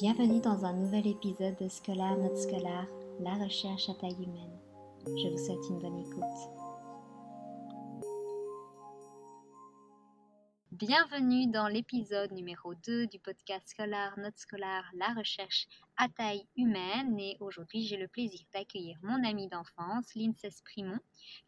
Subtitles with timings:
[0.00, 2.88] Bienvenue dans un nouvel épisode de Scolaire Notre Scolaire,
[3.20, 4.58] la recherche à taille humaine.
[5.06, 6.63] Je vous souhaite une bonne écoute.
[10.74, 17.16] Bienvenue dans l'épisode numéro 2 du podcast Scolaire Notre Scolaire, la recherche à taille humaine.
[17.20, 20.98] Et aujourd'hui, j'ai le plaisir d'accueillir mon amie d'enfance, Linces Primon,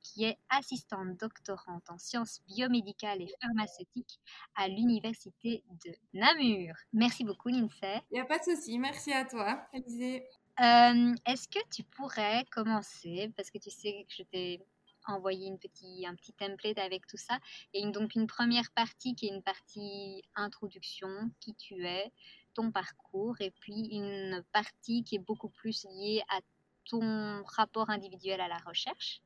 [0.00, 4.20] qui est assistante doctorante en sciences biomédicales et pharmaceutiques
[4.54, 6.76] à l'Université de Namur.
[6.92, 7.72] Merci beaucoup, Linces.
[7.82, 10.24] Il n'y a pas de souci, merci à toi, Alizé.
[10.60, 14.64] Euh, Est-ce que tu pourrais commencer, parce que tu sais que je t'ai
[15.12, 17.38] envoyer une petit, un petit template avec tout ça.
[17.72, 22.12] Et donc une première partie qui est une partie introduction, qui tu es,
[22.54, 26.40] ton parcours, et puis une partie qui est beaucoup plus liée à
[26.86, 29.20] ton rapport individuel à la recherche.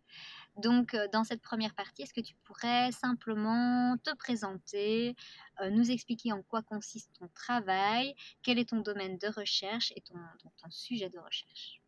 [0.56, 5.14] Donc, euh, dans cette première partie, est-ce que tu pourrais simplement te présenter,
[5.60, 10.00] euh, nous expliquer en quoi consiste ton travail, quel est ton domaine de recherche et
[10.00, 11.80] ton, ton sujet de recherche?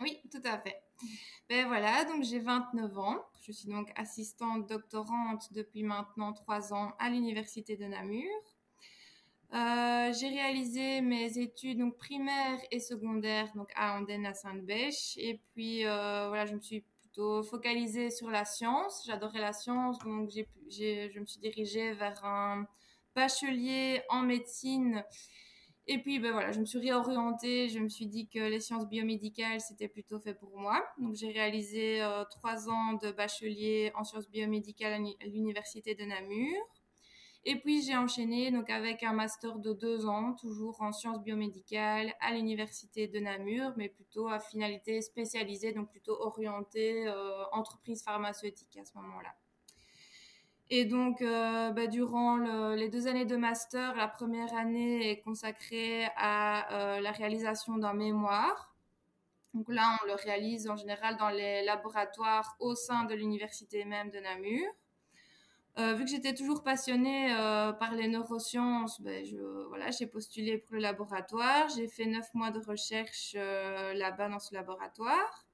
[0.00, 0.85] Oui, tout à fait.
[1.48, 3.24] Ben voilà, donc j'ai 29 ans.
[3.42, 8.26] Je suis donc assistante doctorante depuis maintenant 3 ans à l'université de Namur.
[9.54, 15.40] Euh, j'ai réalisé mes études donc primaires et secondaires donc à Andenne à Sainte-Bêche et
[15.52, 20.30] puis euh, voilà je me suis plutôt focalisée sur la science j'adorais la science donc
[20.30, 22.66] je me suis dirigée vers un
[23.14, 25.04] bachelier en médecine
[25.88, 27.68] et puis, ben voilà, je me suis réorientée.
[27.68, 30.84] Je me suis dit que les sciences biomédicales, c'était plutôt fait pour moi.
[30.98, 36.56] Donc, j'ai réalisé euh, trois ans de bachelier en sciences biomédicales à l'université de Namur.
[37.44, 42.12] Et puis, j'ai enchaîné donc avec un master de deux ans, toujours en sciences biomédicales
[42.20, 48.76] à l'université de Namur, mais plutôt à finalité spécialisée, donc plutôt orientée euh, entreprise pharmaceutique
[48.78, 49.32] à ce moment-là.
[50.68, 52.38] Et donc, euh, bah, durant
[52.74, 57.94] les deux années de master, la première année est consacrée à euh, la réalisation d'un
[57.94, 58.74] mémoire.
[59.54, 64.10] Donc là, on le réalise en général dans les laboratoires au sein de l'université même
[64.10, 64.66] de Namur.
[65.78, 67.28] Euh, vu que j'étais toujours passionnée
[67.78, 69.24] par les neurosciences, ben,
[69.68, 71.68] voilà, j'ai postulé pour le laboratoire.
[71.76, 75.45] J'ai fait neuf mois de recherche là-bas dans ce laboratoire.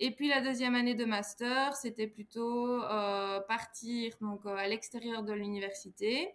[0.00, 5.24] Et puis la deuxième année de master, c'était plutôt euh, partir donc euh, à l'extérieur
[5.24, 6.34] de l'université.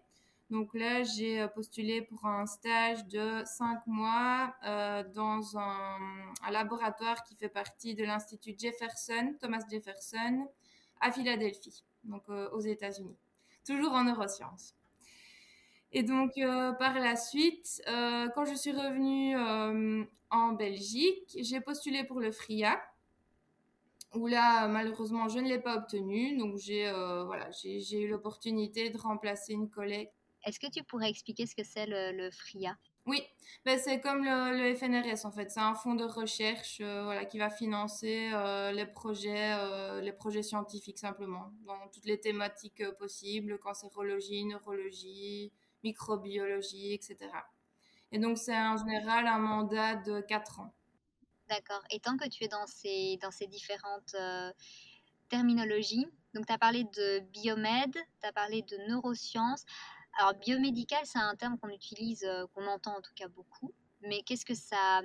[0.50, 4.54] Donc là, j'ai euh, postulé pour un stage de cinq mois
[5.16, 10.46] dans un, laboratoire qui fait partie de l'Institut Jefferson, Thomas Jefferson,
[11.00, 13.16] à Philadelphie, donc aux États-Unis.
[13.66, 14.76] Toujours en neurosciences.
[15.94, 16.34] Et donc,
[16.80, 19.36] par la suite, quand je suis revenue
[20.30, 22.80] en Belgique, j'ai postulé pour le FRIA,
[24.16, 26.38] où là, malheureusement, je ne l'ai pas obtenu.
[26.38, 30.10] Donc, j'ai euh, voilà, j'ai eu l'opportunité de remplacer une collègue.
[30.46, 32.76] Est-ce que tu pourrais expliquer ce que c'est le, FRIA
[33.06, 33.22] Oui,
[33.66, 35.50] ben, c'est comme le, FNRS en fait.
[35.52, 40.44] C'est un fonds de recherche euh, voilà, qui va financer euh, les, projets, les projets
[40.44, 45.54] scientifiques simplement, dans toutes les thématiques possibles, cancérologie, neurologie,
[45.84, 47.18] microbiologie, etc.
[48.12, 50.74] Et donc, c'est en général un mandat de 4 ans.
[51.54, 51.84] D'accord.
[51.92, 54.52] Et tant que tu es dans ces, dans ces différentes euh,
[55.30, 59.66] terminologies, donc tu as parlé de biomède, tu as parlé de neurosciences.
[60.18, 63.72] Alors, biomédical, c'est un terme qu'on utilise, euh, qu'on entend en tout cas beaucoup.
[64.02, 65.02] Mais qu'est-ce que ça,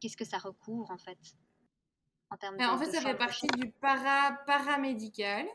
[0.00, 1.18] qu'est-ce que ça recouvre en fait
[2.30, 5.46] En, termes ben, en fait, ça fait partie du para, paramédical.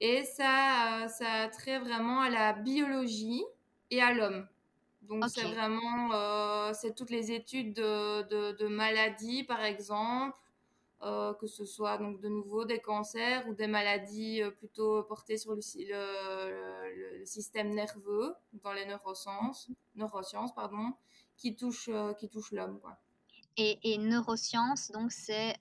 [0.00, 3.44] Et ça, euh, ça a trait vraiment à la biologie
[3.90, 4.48] et à l'homme.
[5.02, 10.36] Donc c'est vraiment euh, c'est toutes les études de, de, maladies par exemple,
[11.02, 15.36] euh, que ce soit donc de nouveau des cancers ou des maladies euh, plutôt portées
[15.36, 20.92] sur le, le, système nerveux dans les neurosciences, neurosciences pardon,
[21.36, 22.96] qui touchent qui touche l'homme quoi.
[23.58, 25.54] Et, et, neurosciences, donc c'est,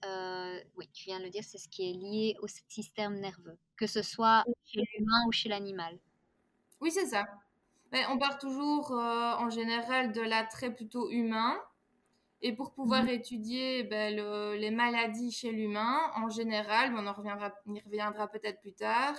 [0.77, 3.85] oui, tu viens de le dire, c'est ce qui est lié au système nerveux, que
[3.85, 5.99] ce soit chez l'humain ou chez l'animal.
[6.79, 7.27] Oui, c'est ça.
[7.91, 11.59] Ben, on part toujours euh, en général de l'attrait plutôt humain.
[12.43, 13.09] Et pour pouvoir mhm.
[13.09, 14.15] étudier ben,
[14.57, 19.15] les maladies chez l'humain, en général, on, en reviendra, y reviendra peut-être plus tard,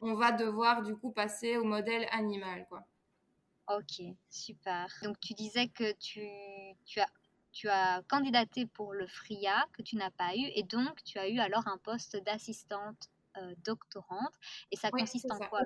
[0.00, 2.66] on va devoir du coup passer au modèle animal.
[2.68, 2.84] Quoi.
[3.68, 4.92] Ok, super.
[5.02, 6.26] Donc tu disais que tu,
[6.84, 7.08] tu, as,
[7.52, 11.28] tu as candidaté pour le FRIA, que tu n'as pas eu, et donc tu as
[11.28, 14.34] eu alors un poste d'assistante euh, doctorante.
[14.72, 15.60] Et ça consiste en quoi?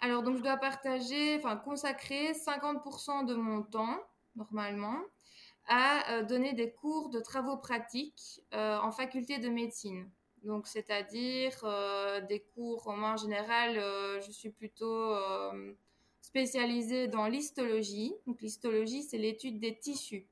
[0.00, 3.98] Alors, donc, je dois partager, enfin, consacrer 50% de mon temps,
[4.36, 4.98] normalement,
[5.66, 10.10] à euh, donner des cours de travaux pratiques euh, en faculté de médecine.
[10.42, 13.76] Donc, c'est-à-dire euh, des cours, en général,
[14.20, 15.16] je suis plutôt
[16.20, 18.12] spécialisée dans l'histologie.
[18.26, 20.26] Donc l'histologie, c'est l'étude des tissus.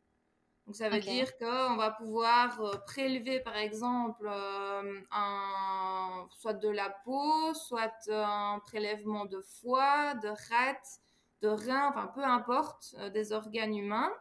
[0.67, 6.69] Donc ça veut dire qu'on va pouvoir euh, prélever par exemple euh, un, soit de
[6.69, 11.01] la peau, soit un prélèvement de foie, de rate,
[11.41, 14.13] de rein, enfin peu importe, euh, des organes humains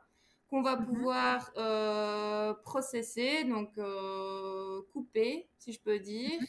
[0.50, 0.86] qu'on va mhm.
[0.86, 1.54] pouvoir
[2.64, 3.80] processer, donc
[4.92, 6.48] couper si je peux dire, mhm.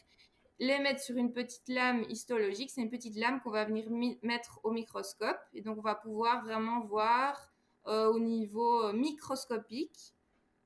[0.58, 2.70] les mettre sur une petite lame histologique.
[2.70, 3.88] C'est une petite lame qu'on va venir
[4.22, 7.51] mettre au microscope et donc on va pouvoir vraiment voir euh,
[7.86, 10.14] au niveau euh, microscopique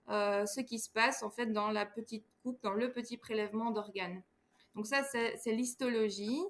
[0.08, 3.70] euh, ce qui se passe en fait dans la petite coupe, dans le petit prélèvement
[3.70, 4.22] d'organes.
[4.74, 6.40] Donc ça, c'est l'histologie.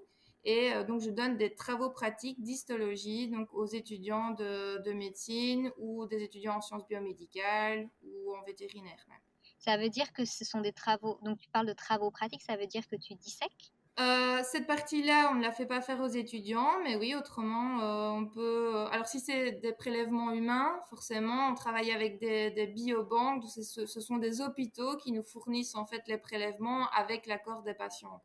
[0.44, 6.06] Et donc, je donne des travaux pratiques d'histologie donc aux étudiants de, de, médecine ou
[6.06, 9.18] des étudiants en sciences biomédicales ou en vétérinaire même.
[9.58, 12.56] Ça veut dire que ce sont des travaux, donc tu parles de travaux pratiques, ça
[12.56, 13.72] veut dire que tu dissèques?
[13.98, 18.10] Euh, cette partie-là, on ne la fait pas faire aux étudiants, mais oui, autrement, euh,
[18.10, 18.76] on peut.
[18.76, 23.44] Euh, alors, si c'est des prélèvements humains, forcément, on travaille avec des, des biobanques.
[23.48, 27.72] Ce, ce, sont des hôpitaux qui nous fournissent en fait les prélèvements avec l'accord des
[27.72, 28.20] patients.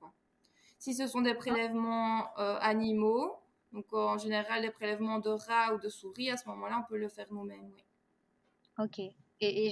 [0.78, 3.38] Si ce sont des prélèvements animaux,
[3.72, 6.98] donc en général des prélèvements de rats ou de souris, à ce moment-là, on peut
[6.98, 7.72] le faire nous-mêmes.
[7.74, 7.84] Oui.
[8.78, 9.00] Ok.
[9.00, 9.72] Et, et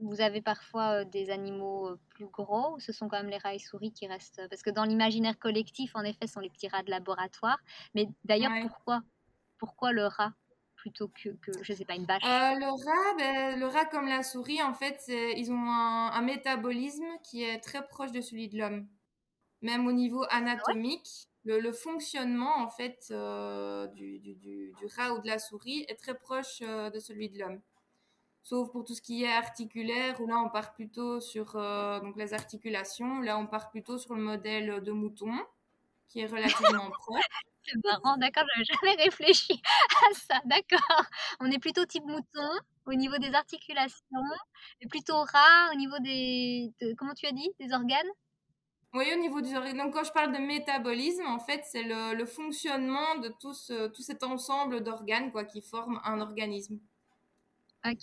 [0.00, 3.58] vous avez parfois des animaux plus gros ou ce sont quand même les rats et
[3.58, 4.42] souris qui restent?
[4.50, 7.58] Parce que dans l'imaginaire collectif, en effet, ce sont les petits rats de laboratoire.
[7.94, 9.02] Mais d'ailleurs, pourquoi
[9.58, 10.32] Pourquoi le rat
[10.76, 12.22] plutôt que, que je sais pas, une vache?
[12.22, 17.42] Le rat, ben, le rat comme la souris, en fait, ils ont un, métabolisme qui
[17.42, 18.88] est très proche de celui de l'homme.
[19.60, 23.12] Même au niveau anatomique, le, fonctionnement, en fait,
[23.94, 27.60] du, du, du, rat ou de la souris est très proche de celui de l'homme
[28.48, 32.16] sauf pour tout ce qui est articulaire, où là on part plutôt sur euh, donc
[32.16, 35.32] les articulations, là on part plutôt sur le modèle de mouton,
[36.08, 37.20] qui est relativement proche.
[37.62, 39.60] C'est marrant, d'accord, j'avais jamais réfléchi
[40.10, 41.02] à ça, d'accord.
[41.40, 42.48] On est plutôt type mouton
[42.86, 44.24] au niveau des articulations,
[44.80, 48.12] et plutôt rat au niveau des, comment tu as dit, des organes?
[48.94, 49.76] Oui, au niveau des organes.
[49.76, 53.52] Donc, quand je parle de métabolisme, en fait, c'est le, fonctionnement de tout,
[53.94, 56.80] tout cet ensemble d'organes quoi, qui forment un organisme.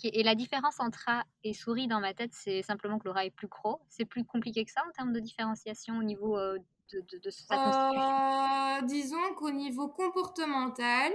[0.04, 3.24] Et la différence entre rat et souris dans ma tête, c'est simplement que le rat
[3.26, 3.80] est plus gros.
[3.88, 6.58] C'est plus compliqué que ça en termes de différenciation au niveau euh,
[6.92, 8.02] de, de, sa constitution?
[8.02, 11.12] Euh, Disons qu'au niveau comportemental,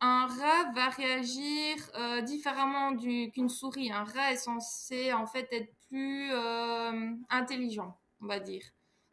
[0.00, 3.92] un rat va réagir euh, différemment qu'une souris.
[3.92, 6.32] Un rat est censé en fait être plus
[7.28, 8.62] intelligent, on va dire.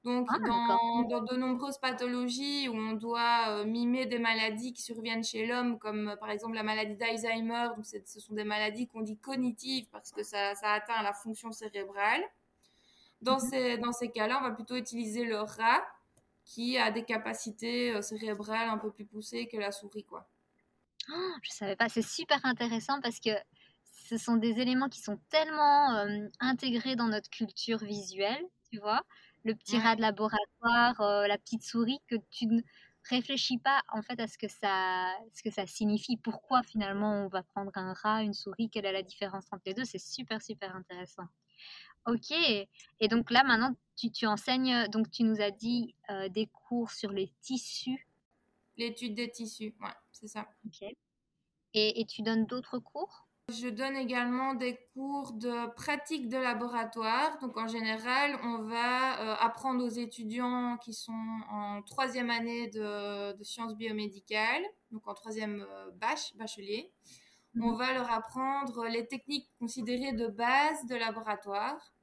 [0.06, 5.26] Donc, ah, dans, de nombreuses pathologies où on doit euh, mimer des maladies qui surviennent
[5.26, 9.18] chez l'homme, comme euh, par exemple la maladie d'Alzheimer, ce sont des maladies qu'on dit
[9.18, 12.24] cognitives parce que ça, atteint la fonction cérébrale.
[13.22, 13.50] Dans mhm.
[13.50, 15.84] ces, dans ces cas-là, on va plutôt utiliser le rat
[16.46, 20.06] qui a des capacités euh, cérébrales un peu plus poussées que la souris.
[20.06, 20.26] Quoi.
[21.14, 23.32] Oh, je savais pas, c'est super intéressant parce que
[24.08, 26.08] ce sont des éléments qui sont tellement
[26.40, 29.04] intégrés dans notre culture visuelle, tu vois
[29.50, 32.62] le petit rat de laboratoire, euh, la petite souris, que tu ne
[33.10, 36.18] réfléchis pas en fait à ce que ça, ce que ça signifie.
[36.18, 39.74] Pourquoi finalement on va prendre un rat, une souris, quelle est la différence entre les
[39.74, 39.86] deux?
[39.86, 41.28] C'est super super intéressant.
[42.06, 46.48] Ok, et donc là maintenant tu, tu enseignes, donc tu nous as dit euh, des
[46.48, 48.08] cours sur les tissus.
[48.78, 50.48] L'étude des tissus, ouais, c'est ça.
[50.66, 50.84] Ok.
[51.74, 53.28] Et, et tu donnes d'autres cours?
[53.50, 57.38] Je donne également des cours de pratique de laboratoire.
[57.40, 63.36] Donc en général, on va euh, apprendre aux étudiants qui sont en troisième année de,
[63.44, 65.92] sciences biomédicales, donc en troisième euh,
[66.36, 66.92] bachelier.
[67.56, 67.64] Mhm.
[67.66, 71.94] On va leur apprendre les techniques considérées de base de laboratoire.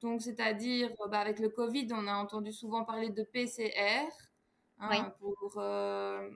[0.00, 4.06] Donc c'est-à-dire, euh, bah, avec le Covid, on a entendu souvent parler de PCR
[4.78, 6.28] hein, pour pour euh,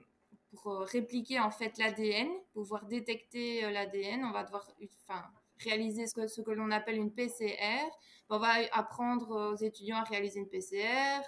[0.61, 5.23] répliquer en fait l'ADN, pouvoir détecter euh, l'ADN, on va devoir enfin,
[5.57, 7.89] réaliser ce que, l'on appelle une PCR.
[8.29, 11.21] On va apprendre aux étudiants à réaliser une PCR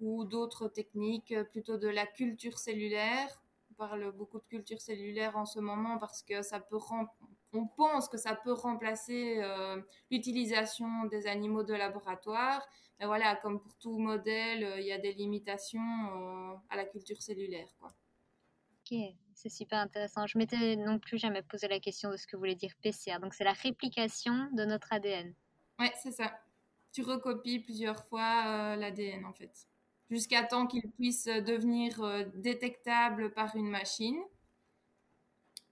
[0.00, 3.42] ou d'autres techniques euh, plutôt de la culture cellulaire.
[3.70, 6.78] On parle beaucoup de culture cellulaire en ce moment parce que ça peut
[7.52, 9.40] on pense que ça peut remplacer
[10.10, 12.66] l'utilisation des animaux de laboratoire.
[12.98, 17.68] Mais voilà, comme pour tout modèle, il y a des limitations à la culture cellulaire.
[18.88, 18.98] Ok,
[19.34, 20.26] c'est super intéressant.
[20.26, 23.18] Je m'étais non plus jamais posé la question de ce que voulait dire PCR.
[23.20, 25.34] Donc c'est la réplication de notre ADN.
[25.80, 26.38] Ouais, c'est ça.
[26.92, 29.52] Tu recopies plusieurs fois euh, l'ADN en fait,
[30.08, 34.18] jusqu'à temps qu'il puisse devenir euh, détectable par une machine.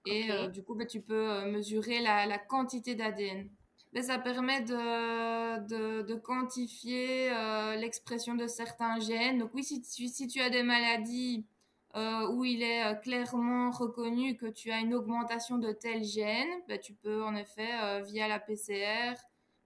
[0.05, 3.49] Et euh, du coup, bah, tu peux mesurer la, quantité d'ADN.
[3.93, 7.29] Ben, ça permet de, de, de quantifier
[7.77, 9.39] l'expression de certains gènes.
[9.39, 11.47] Donc oui, si si tu as des maladies
[11.95, 16.49] euh, où il est euh, clairement reconnu que tu as une augmentation de tel gène,
[16.67, 19.13] ben, tu peux en effet, euh, via la PCR,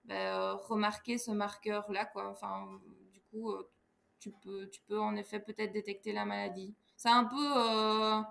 [0.06, 2.06] ben, remarquer ce marqueur-là.
[2.06, 2.30] Quoi.
[2.30, 2.68] Enfin,
[3.12, 3.52] du coup,
[4.20, 6.76] tu, peux, tu peux en effet peut-être détecter la maladie.
[6.98, 8.24] C'est un peu...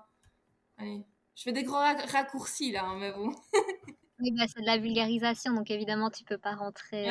[0.76, 3.32] Allez, je fais des grands raccourcis là, hein, mais bon.
[4.20, 7.04] oui, bah, c'est de la vulgarisation, donc évidemment, tu peux pas rentrer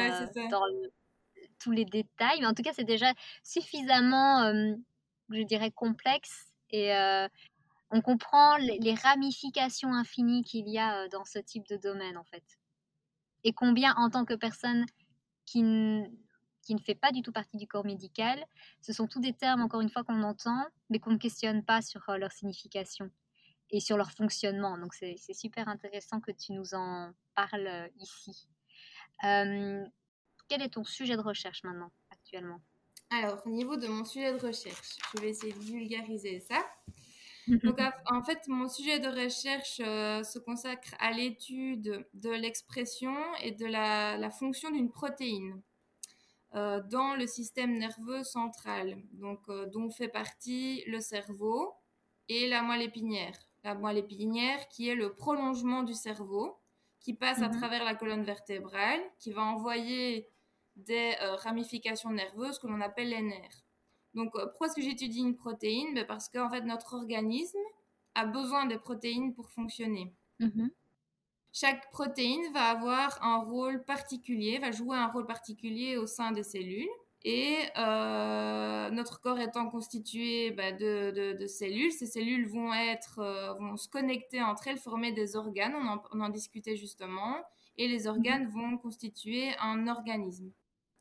[0.50, 0.64] dans
[1.60, 2.40] tous les détails.
[2.40, 3.12] Mais en tout cas, c'est déjà
[3.44, 4.54] suffisamment,
[5.30, 6.92] je dirais, complexe et
[7.92, 12.44] on comprend les, ramifications infinies qu'il y a dans ce type de domaine, en fait.
[13.44, 14.86] Et combien, en tant que personne
[15.46, 15.62] qui,
[16.64, 18.44] qui ne fait pas du tout partie du corps médical,
[18.82, 21.82] ce sont tous des termes, encore une fois, qu'on entend, mais qu'on ne questionne pas
[21.82, 23.10] sur leur signification
[23.70, 24.78] et sur leur fonctionnement.
[24.78, 28.48] Donc, c'est super intéressant que tu nous en parles ici.
[29.22, 32.60] quel est ton sujet de recherche maintenant, actuellement?
[33.10, 36.66] Alors, au niveau de mon sujet de recherche, je vais essayer de vulgariser ça.
[37.64, 43.52] Donc, en fait, mon sujet de recherche euh, se consacre à l'étude de l'expression et
[43.52, 45.62] de la, fonction d'une protéine
[46.56, 51.74] euh, dans le système nerveux central, donc, euh, dont fait partie le cerveau
[52.28, 53.38] et la moelle épinière.
[53.64, 56.60] La moelle épinière qui est le prolongement du cerveau,
[57.00, 57.58] qui passe à mhm.
[57.58, 60.28] travers la colonne vertébrale, qui va envoyer
[60.78, 63.68] des ramifications nerveuses que l'on appelle les nerfs.
[64.18, 65.94] Donc, euh, pourquoi est-ce que j'étudie une protéine?
[65.94, 67.60] Ben, Parce qu'en fait, notre organisme
[68.16, 70.12] a besoin des protéines pour fonctionner.
[70.40, 70.72] Mhm.
[71.54, 76.44] Chaque protéine va avoir un rôle particulier, va jouer un rôle particulier au sein des
[76.44, 76.90] cellules.
[77.24, 83.76] Et euh, notre corps étant constitué ben, de, cellules, ces cellules vont, être, euh, vont
[83.76, 87.36] se connecter entre elles, former des organes, on en, on en discutait justement,
[87.78, 88.52] et les organes mhm.
[88.52, 90.52] vont constituer un organisme.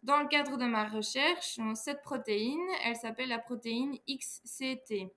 [0.06, 5.12] Dans le cadre de ma recherche, cette protéine, elle s'appelle la protéine XCT.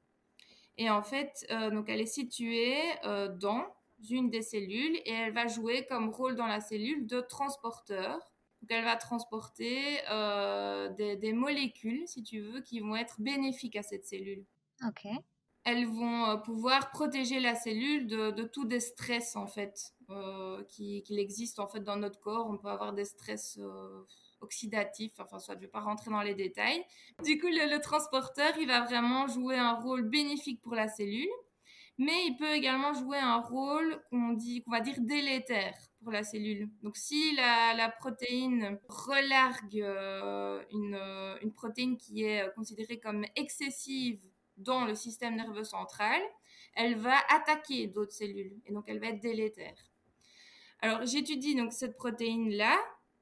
[0.79, 3.67] Et en fait, euh, donc elle est située euh, dans
[4.09, 8.13] une des cellules et elle va jouer comme rôle dans la cellule de transporteur.
[8.61, 13.83] Donc elle va transporter euh, des, molécules, si tu veux, qui vont être bénéfiques à
[13.83, 14.43] cette cellule.
[14.83, 15.05] Ok.
[15.65, 19.93] Elles vont pouvoir protéger la cellule de, de tout des stress en fait
[20.67, 22.47] qu'il qui existe en fait dans notre corps.
[22.49, 23.59] On peut avoir des stress
[24.41, 26.83] oxydatif, enfin soit je ne vais pas rentrer dans les détails.
[27.23, 31.29] Du coup, le, transporteur, il va vraiment jouer un rôle bénéfique pour la cellule,
[31.97, 36.69] mais il peut également jouer un rôle qu'on dit, va dire délétère pour la cellule.
[36.81, 44.21] Donc si la, protéine relargue euh, une, euh, une, protéine qui est considérée comme excessive
[44.57, 46.21] dans le système nerveux central,
[46.75, 49.75] elle va attaquer d'autres cellules et donc elle va être délétère.
[50.81, 52.77] Alors j'étudie donc cette protéine là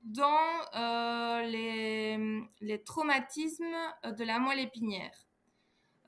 [0.08, 0.40] dans
[0.76, 3.66] euh, les, les, traumatismes
[4.06, 5.12] de la moelle épinière.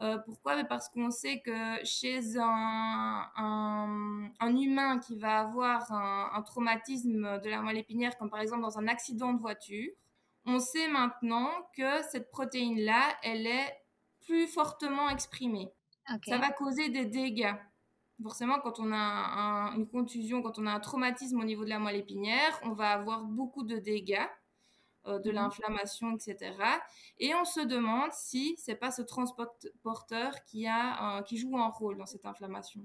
[0.01, 0.63] Euh, pourquoi?
[0.63, 7.49] Parce qu'on sait que chez un, un, humain qui va avoir un, un, traumatisme de
[7.49, 9.91] la moelle épinière, comme par exemple dans un accident de voiture,
[10.45, 13.83] on sait maintenant que cette protéine-là, elle est
[14.25, 15.69] plus fortement exprimée.
[16.25, 17.53] Ça va causer des dégâts
[18.21, 21.79] forcément, quand on a une contusion, quand on a un traumatisme au niveau de la
[21.79, 24.27] moelle épinière, on va avoir beaucoup de dégâts,
[25.07, 25.35] euh, de mhm.
[25.35, 26.55] l'inflammation, etc.
[27.17, 31.97] Et on se demande si c'est pas ce transporteur qui, a, qui joue un rôle
[31.97, 32.81] dans cette inflammation.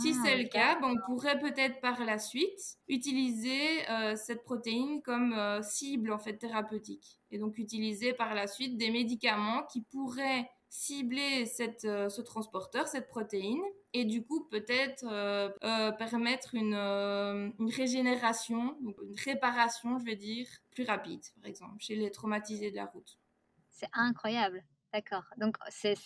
[0.00, 5.02] si ah, c'est le cas, on pourrait peut-être par la suite utiliser euh, cette protéine
[5.02, 9.82] comme euh, cible en fait thérapeutique et donc utiliser par la suite des médicaments qui
[9.82, 13.60] pourraient cibler cette, ce transporteur, cette protéine,
[13.92, 18.94] et du coup peut-être euh, euh, permettre une, une régénération, une
[19.24, 23.18] réparation, je vais dire, plus rapide, par exemple, chez les traumatisés de la route.
[23.70, 25.24] C'est incroyable, d'accord.
[25.38, 25.96] Donc c'est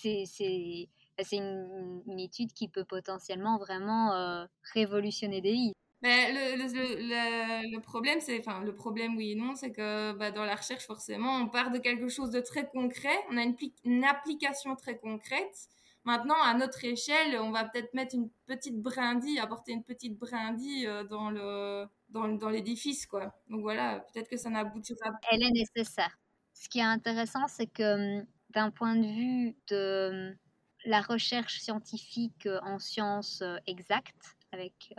[1.32, 5.72] une, une, étude qui peut potentiellement vraiment révolutionner des vies.
[6.04, 10.30] Ben, le, le, le, problème, c'est, enfin, le problème, oui et non, c'est que bah,
[10.30, 13.56] dans la recherche, forcément, on part de quelque chose de très concret, on a une,
[13.84, 15.70] une application très concrète.
[16.04, 20.86] Maintenant, à notre échelle, on va peut-être mettre une petite brindille, apporter une petite brindille
[20.86, 23.34] euh, dans le dans, l'édifice, quoi.
[23.48, 25.18] Donc voilà, peut-être que ça n'aboutira pas.
[25.30, 26.16] Elle est nécessaire.
[26.52, 30.36] Ce qui est intéressant, c'est que hum, d'un point de vue de hum,
[30.84, 34.94] la recherche scientifique euh, en sciences euh, exactes, avec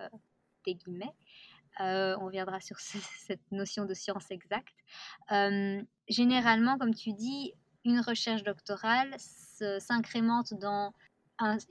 [0.74, 1.13] guillemets.
[1.81, 2.79] Euh, on viendra sur
[3.27, 4.75] cette notion de science exacte.
[5.31, 9.13] Euh, généralement, comme tu dis, une recherche doctorale
[9.79, 10.93] s'incrémente dans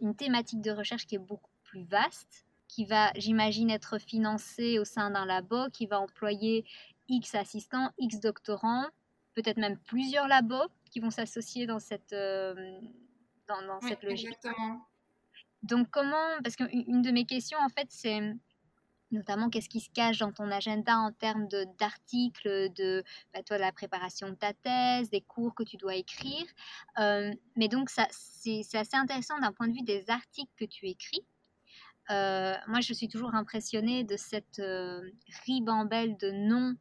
[0.01, 4.85] une thématique de recherche qui est beaucoup plus vaste, qui va, j'imagine, être financée au
[4.85, 6.65] sein d'un labo, qui va employer
[7.09, 8.87] X assistants, X doctorants,
[9.35, 12.55] peut-être même plusieurs labos qui vont s'associer dans cette, euh,
[13.49, 14.29] dans, cette logique.
[14.29, 14.87] Exactement.
[15.63, 18.21] donc comment, parce qu'une de mes questions en fait c'est
[19.11, 21.47] notamment qu'est-ce qui se cache dans ton agenda en termes
[21.79, 26.45] d'articles, de, bah, toi, la préparation de ta thèse, des cours que tu dois écrire.
[26.99, 31.25] Euh, mais donc, c'est assez intéressant d'un point de vue des articles que tu écris.
[32.11, 35.01] Euh, moi, je suis toujours impressionnée de cette euh,
[35.47, 36.77] ribambelle de noms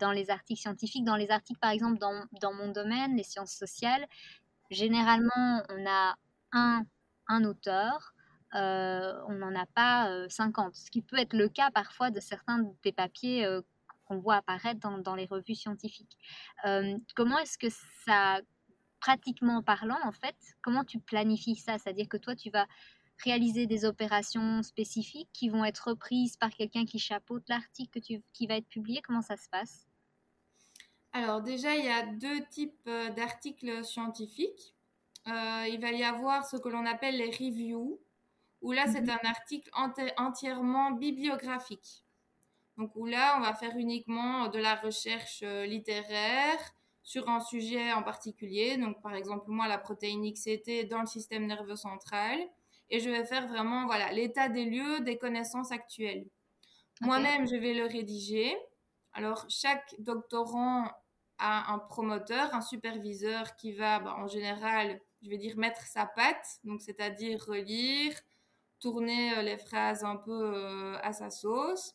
[0.00, 1.04] dans les articles scientifiques.
[1.04, 4.04] Dans les articles, par exemple, dans, dans mon domaine, les sciences sociales,
[4.68, 6.16] généralement, on a
[6.50, 6.84] un,
[7.28, 8.12] un auteur,
[8.52, 12.64] on n'en a pas 50, euh, ce qui peut être le cas parfois de certains
[12.82, 13.62] des papiers euh,
[14.06, 16.18] qu'on voit apparaître dans, les revues scientifiques.
[17.14, 17.68] comment est-ce que
[18.04, 18.40] ça,
[18.98, 21.78] pratiquement parlant, en fait, comment tu planifies ça?
[21.78, 22.66] C'est-à-dire que toi, tu vas
[23.22, 28.00] réaliser des opérations spécifiques qui vont être reprises par quelqu'un qui chapeaute l'article
[28.32, 29.00] qui va être publié?
[29.00, 29.86] Comment ça se passe?
[31.12, 34.74] Alors déjà, il y a deux types d'articles scientifiques.
[35.26, 38.00] il va y avoir ce que l'on appelle les reviews
[38.62, 39.10] où là, c'est mhm.
[39.10, 39.70] un article
[40.16, 42.04] entièrement bibliographique.
[42.76, 46.58] Donc, où là, on va faire uniquement de la recherche euh, littéraire
[47.02, 48.76] sur un sujet en particulier.
[48.76, 52.38] Donc, par exemple, moi, la protéine XCT dans le système nerveux central.
[52.88, 56.26] Et je vais faire vraiment, voilà, l'état des lieux des connaissances actuelles.
[57.00, 58.54] Moi-même, je vais le rédiger.
[59.12, 60.90] Alors, chaque doctorant
[61.38, 66.06] a un promoteur, un superviseur qui va, bah, en général, je vais dire, mettre sa
[66.06, 68.12] patte, donc c'est-à-dire relire,
[68.80, 71.94] tourner euh, les phrases un peu euh, à sa sauce.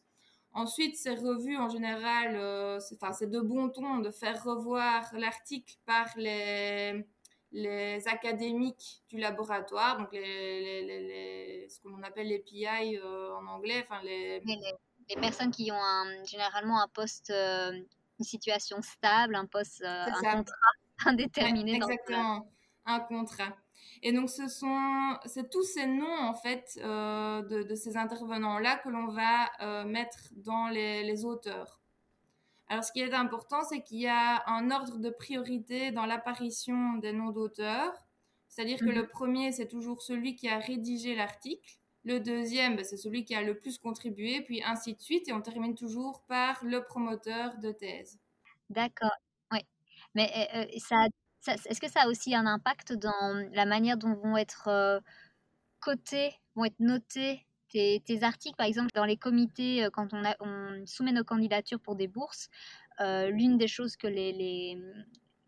[0.54, 6.08] Ensuite, c'est revu en général, euh, c'est de bon ton de faire revoir l'article par
[6.16, 7.06] les,
[7.52, 13.86] les académiques du laboratoire, donc les, ce qu'on appelle les PI en anglais.
[13.86, 14.40] Enfin les...
[14.40, 15.16] les...
[15.20, 20.72] personnes qui ont un, généralement un poste, une situation stable, un poste, un contrat
[21.06, 21.76] indéterminé.
[21.76, 22.50] exactement,
[22.86, 23.58] un contrat.
[24.02, 28.90] Et donc, ce sont, c'est tous ces noms, en fait, euh, de, ces intervenants-là que
[28.90, 31.80] l'on va euh, mettre dans les, auteurs.
[32.68, 36.96] Alors, ce qui est important, c'est qu'il y a un ordre de priorité dans l'apparition
[36.96, 37.94] des noms d'auteurs.
[38.48, 38.96] C'est-à-dire que mhm.
[38.96, 41.78] le premier, c'est toujours celui qui a rédigé l'article.
[42.04, 45.28] Le deuxième, c'est celui qui a le plus contribué, puis ainsi de suite.
[45.28, 48.20] Et on termine toujours par le promoteur de thèse.
[48.70, 49.16] D'accord,
[49.52, 49.60] oui.
[50.14, 51.08] Mais euh, ça
[51.48, 55.00] est-ce que ça a aussi un impact dans la manière dont vont être euh,
[55.80, 58.56] cotés, vont être notés tes, articles?
[58.56, 62.50] Par exemple, dans les comités, euh, quand on, soumet nos candidatures pour des bourses,
[63.02, 64.78] euh, l'une des choses que les,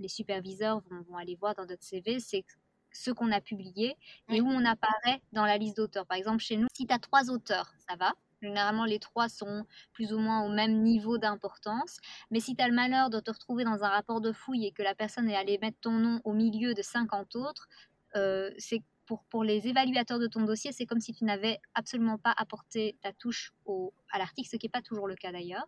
[0.08, 2.46] superviseurs vont, aller voir dans notre CV, c'est
[2.92, 3.96] ce qu'on a publié
[4.30, 6.06] et où on apparaît dans la liste d'auteurs.
[6.06, 8.14] Par exemple, chez nous, si tu as trois auteurs, ça va.
[8.42, 11.98] Généralement, les trois sont plus ou moins au même niveau d'importance.
[12.32, 14.72] Mais si tu as le malheur de te retrouver dans un rapport de fouille et
[14.72, 17.68] que la personne est allée mettre ton nom au milieu de 50 autres,
[18.16, 22.18] euh, c'est pour, pour les évaluateurs de ton dossier, c'est comme si tu n'avais absolument
[22.18, 25.68] pas apporté ta touche au, à l'article, ce qui n'est pas toujours le cas d'ailleurs.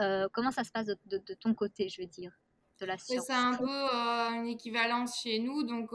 [0.00, 2.32] Euh, comment ça se passe de, de, ton côté, je veux dire,
[2.80, 3.24] de la science?
[3.26, 5.64] C'est un peu euh, une équivalence chez nous.
[5.64, 5.92] Donc,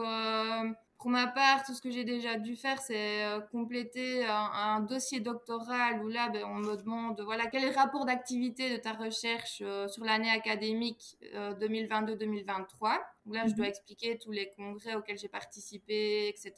[1.01, 5.19] pour ma part, tout ce que j'ai déjà dû faire, c'est euh, compléter un, dossier
[5.19, 8.93] doctoral où là, ben, on me demande, voilà, quel est le rapport d'activité de ta
[8.93, 12.93] recherche euh, sur l'année académique 2022-2023.
[12.93, 13.71] Euh, là, je dois mhm.
[13.71, 16.53] expliquer tous les congrès auxquels j'ai participé, etc.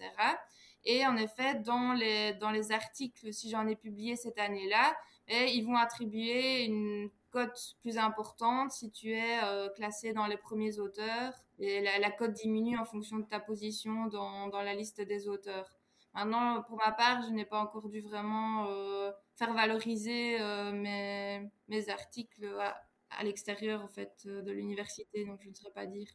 [0.83, 4.93] Et en effet, dans les, dans les articles, si j'en ai publié cette année-là,
[5.27, 10.37] et ils vont attribuer une cote plus importante si tu es euh, classé dans les
[10.37, 11.33] premiers auteurs.
[11.59, 15.77] Et la, cote diminue en fonction de ta position dans, dans, la liste des auteurs.
[16.13, 21.49] Maintenant, pour ma part, je n'ai pas encore dû vraiment euh, faire valoriser euh, mes,
[21.69, 22.45] mes, articles
[23.09, 26.09] à, l'extérieur en fait, de l'université, donc je ne saurais pas dire.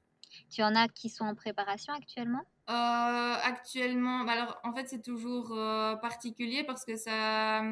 [0.51, 2.43] Tu en as qui sont en préparation actuellement?
[2.67, 5.49] Actuellement, bah alors en fait c'est toujours
[6.03, 7.63] particulier parce que ça,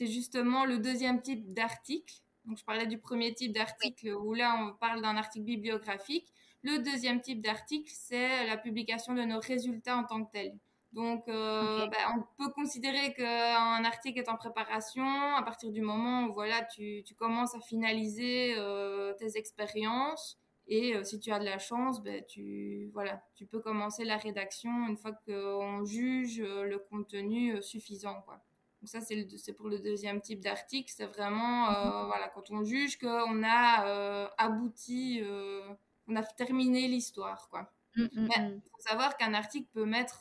[0.00, 2.14] c'est justement le deuxième type d'article.
[2.46, 6.26] Donc, je parlais du premier type d'article où là, on parle d'un article bibliographique.
[6.62, 10.58] Le deuxième type d'article, c'est la publication de nos résultats en tant que tels.
[10.94, 15.04] Donc, euh, bah, on peut considérer qu'un article est en préparation
[15.36, 20.38] à partir du moment où voilà, tu, tu commences à finaliser euh, tes expériences.
[20.66, 24.16] Et euh, si tu as de la chance, bah, tu, voilà, tu peux commencer la
[24.16, 28.22] rédaction une fois qu'on juge le contenu suffisant.
[28.22, 28.40] Quoi.
[28.80, 30.90] Donc ça, c'est pour le deuxième type d'article.
[30.94, 32.06] C'est vraiment, euh, mhm.
[32.06, 35.68] voilà, quand on juge qu'on a euh, abouti, euh,
[36.08, 37.70] on a terminé l'histoire, quoi.
[37.96, 38.60] Mm, mm, Mais il mm.
[38.72, 40.20] faut savoir qu'un article peut mettre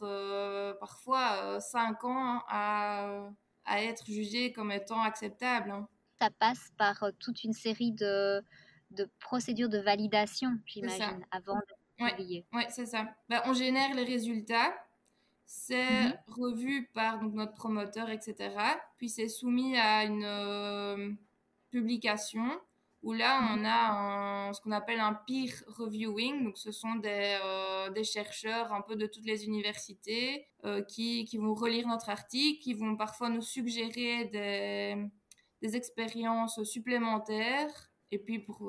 [0.80, 3.30] parfois cinq ans à,
[3.64, 5.72] à, être jugé comme étant acceptable.
[5.72, 5.88] Hein.
[6.20, 8.44] Ça passe par toute une série de,
[8.92, 12.46] de procédures de validation, j'imagine, avant de publier.
[12.52, 13.08] Oui, c'est ça.
[13.30, 14.74] Ben, on génère les résultats
[15.52, 16.14] c'est Mhm.
[16.28, 18.36] revu par donc, notre promoteur, etc.
[18.98, 21.12] Puis c'est soumis à une euh,
[21.72, 22.46] publication
[23.02, 23.80] où là, on a
[24.50, 26.44] un- ce qu'on appelle un peer reviewing.
[26.44, 31.26] Donc, ce sont des, euh, des chercheurs un peu de toutes les universités euh, qui,
[31.26, 35.04] qui vont relire notre article, qui vont parfois nous suggérer des,
[35.64, 38.60] des expériences supplémentaires et puis pour,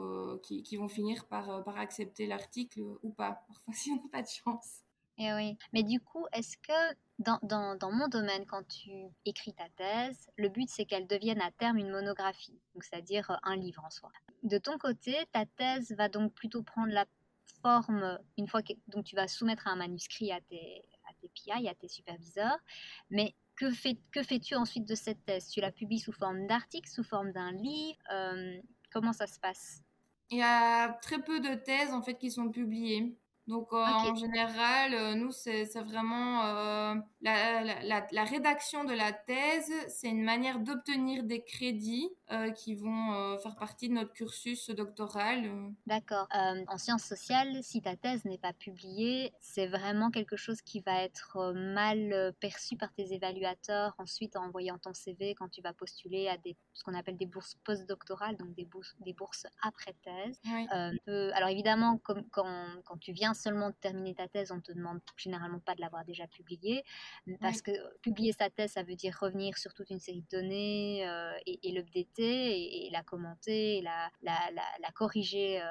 [0.43, 4.23] qui, qui vont finir par, par accepter l'article ou pas, parfois si on n'a pas
[4.23, 4.83] de chance.
[5.23, 5.59] Eh oui.
[5.75, 8.91] Mais du coup, est-ce que dans, dans, dans mon domaine, quand tu
[9.27, 13.55] écris ta thèse, le but c'est qu'elle devienne à terme une monographie, c'est-à-dire euh, un
[13.55, 14.11] livre en soi.
[14.43, 17.05] De ton côté, ta thèse va donc plutôt prendre la
[17.63, 21.69] forme, une fois que donc tu vas soumettre un manuscrit à tes, à tes PI,
[21.69, 22.59] à tes superviseurs,
[23.11, 25.51] mais que, fais, que fais-tu ensuite de cette thèse?
[25.51, 27.99] Tu la publies sous forme d'article, sous forme d'un livre?
[28.11, 28.59] Euh,
[28.91, 29.83] Comment ça se passe?
[30.31, 33.17] Il y a très peu de thèses en fait qui sont publiées.
[33.51, 38.85] Donc euh, en général, euh, nous c'est c'est vraiment euh, la, la, la- la rédaction
[38.85, 43.89] de la thèse, c'est une manière d'obtenir des crédits euh, qui vont euh, faire partie
[43.89, 45.51] de notre cursus doctoral.
[45.87, 46.29] D'accord.
[46.35, 50.81] Euh, en sciences sociales, si ta thèse n'est pas publiée, c'est vraiment quelque chose qui
[50.81, 55.73] va être mal perçu par tes évaluateurs ensuite en envoyant ton CV quand tu vas
[55.73, 59.95] postuler à des, ce qu'on appelle des bourses postdoctorales, donc des bourses, des bourses après
[60.03, 60.41] thèse.
[60.47, 60.67] Oui.
[61.05, 64.73] Peu- alors évidemment, comme, quand, quand tu viens seulement de terminer ta thèse, on te
[64.73, 66.83] demande généralement pas de l'avoir déjà publiée,
[67.41, 67.75] parce Oui.
[67.75, 71.33] que publier sa thèse, ça veut dire revenir sur toute une série de données euh,
[71.47, 75.65] et, et l'updater et, et la commenter, et la, la, la, la corriger euh,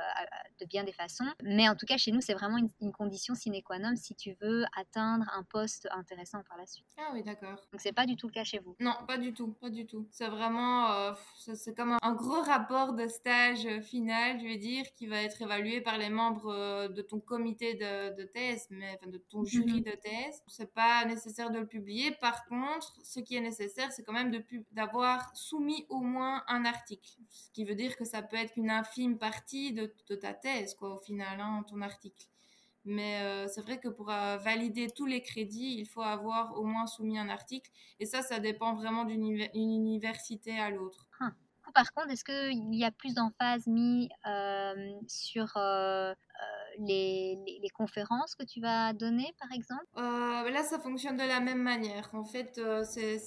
[0.60, 1.25] de bien des façons.
[1.43, 4.15] Mais en tout cas, chez nous, c'est vraiment une, une condition sine qua non si
[4.15, 6.88] tu veux atteindre un poste intéressant par la suite.
[6.97, 7.56] Ah oui, d'accord.
[7.71, 8.75] Donc c'est pas du tout le cas chez vous.
[8.80, 10.08] Non, pas du tout, pas du tout.
[10.12, 14.86] C'est vraiment, euh, c'est comme un, un gros rapport de stage final, je vais dire,
[14.95, 19.10] qui va être évalué par les membres de ton comité de, de thèse, mais enfin,
[19.10, 19.82] de ton jury Mhm.
[19.84, 20.41] de thèse.
[20.47, 22.11] C'est pas nécessaire de le publier.
[22.19, 24.31] Par contre, ce qui est nécessaire, c'est quand même
[24.71, 27.09] d'avoir soumis au moins un article.
[27.29, 30.95] Ce qui veut dire que ça peut être qu'une infime partie de, ta thèse, quoi,
[30.95, 32.25] au final, hein, ton article.
[32.85, 36.63] Mais euh, c'est vrai que pour euh, valider tous les crédits, il faut avoir au
[36.63, 37.69] moins soumis un article.
[37.99, 41.07] Et ça, ça dépend vraiment d'une univer- une université à l'autre.
[41.63, 45.55] Coup, Par contre, est-ce qu'il y a plus d'emphase mis euh, sur
[46.87, 49.85] les, les- conférences que tu vas donner, par exemple?
[49.97, 52.09] Euh, là, ça fonctionne de la même manière.
[52.13, 53.19] En fait, euh, c'est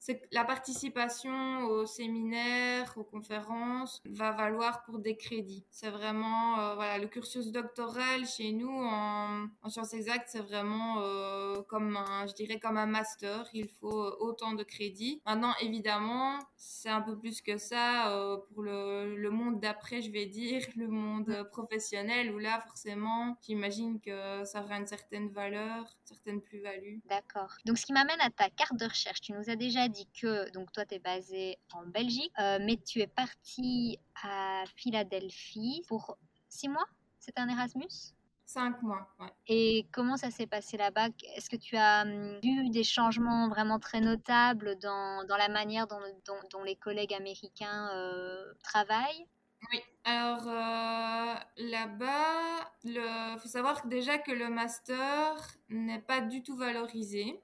[0.00, 5.64] c'est- la participation aux séminaires, aux conférences, va valoir pour des crédits.
[5.70, 10.96] C'est vraiment, euh, voilà, le cursus doctoral chez nous en, en sciences exactes, c'est vraiment
[11.00, 13.46] euh, comme un, je dirais comme un master.
[13.52, 15.20] Il faut euh, autant de crédits.
[15.26, 20.10] Maintenant, évidemment, c'est un peu plus que ça euh, pour le, le monde d'après, je
[20.10, 25.28] vais dire, le monde euh, professionnel, où là, forcément, j'imagine que ça aura une certaine
[25.28, 26.98] valeur, une certaine plus-value.
[27.04, 27.52] D'accord.
[27.66, 29.20] Donc, ce qui m'amène à ta carte de recherche.
[29.20, 32.76] Tu nous as déjà dit que donc toi, tu es basé en Belgique, euh, mais
[32.78, 36.16] tu es parti à Philadelphie pour
[36.48, 36.86] six mois.
[37.18, 38.14] C'est un Erasmus?
[38.46, 39.32] Cinq mois, ouais.
[39.46, 41.08] Et comment ça s'est passé là-bas?
[41.36, 45.86] Est-ce que tu as hum, vu des changements vraiment très notables dans, dans la manière
[45.86, 49.26] dont, dont- dont les collègues américains euh, travaillent?
[49.72, 53.00] Oui, alors euh, là-bas, il
[53.38, 55.36] faut savoir déjà que le master
[55.68, 57.40] n'est pas du tout valorisé,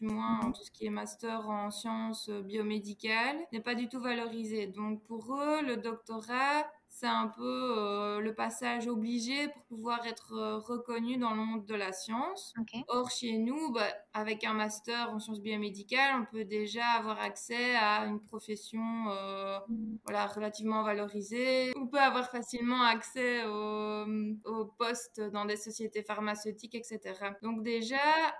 [0.00, 3.88] du moins en tout ce qui est master en sciences euh, biomédicales, n'est pas du
[3.88, 4.66] tout valorisé.
[4.66, 6.66] Donc pour eux, le doctorat,
[6.98, 11.64] c'est un peu euh, le passage obligé pour pouvoir être euh, reconnu dans le monde
[11.64, 12.52] de la science.
[12.88, 17.76] Or, chez nous, bah, avec un master en sciences biomédicales, on peut déjà avoir accès
[17.76, 19.58] à une profession euh,
[20.04, 21.72] voilà, relativement valorisée.
[21.76, 24.04] On peut avoir facilement accès aux,
[24.44, 27.00] aux postes dans des sociétés pharmaceutiques, etc.
[27.42, 27.96] Donc déjà,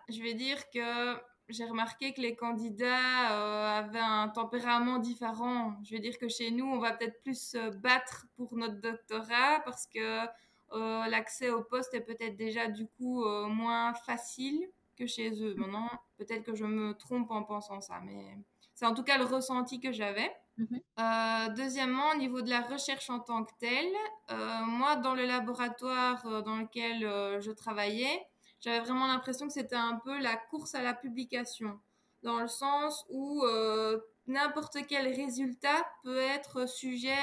[0.09, 1.16] je vais dire que
[1.48, 5.74] j'ai remarqué que les candidats euh, avaient un tempérament différent.
[5.84, 9.61] Je veux dire que chez nous, on va peut-être plus se battre pour notre doctorat
[9.64, 10.26] parce que
[10.72, 15.54] euh, l'accès au poste est peut-être déjà du coup euh, moins facile que chez eux.
[15.54, 18.37] Maintenant, peut-être que je me trompe en pensant ça, mais
[18.74, 20.30] c'est en tout cas le ressenti que j'avais.
[20.58, 20.80] Mhm.
[20.98, 23.92] Euh, deuxièmement, au niveau de la recherche en tant que telle,
[24.30, 28.26] euh, moi, dans le laboratoire dans lequel euh, je travaillais,
[28.61, 31.79] j'avais vraiment l'impression que c'était un peu la course à la publication,
[32.23, 37.16] dans le sens où euh, n'importe quel résultat peut être sujet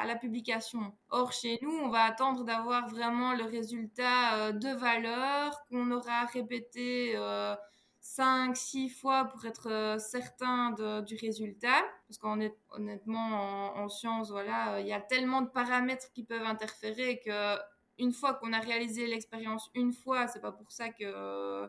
[0.00, 0.92] à la, publication.
[1.10, 6.24] Or, chez nous, on va attendre d'avoir vraiment le résultat euh, de valeur qu'on aura
[6.26, 7.54] répété euh,
[8.00, 11.84] 5, 6 fois pour être euh, certain de- du résultat.
[12.08, 17.20] Parce qu'honnêtement, en, en sciences, voilà, il y a tellement de paramètres qui peuvent interférer
[17.24, 17.56] que
[17.98, 21.68] une fois qu'on a réalisé l'expérience une fois, c'est pas pour ça que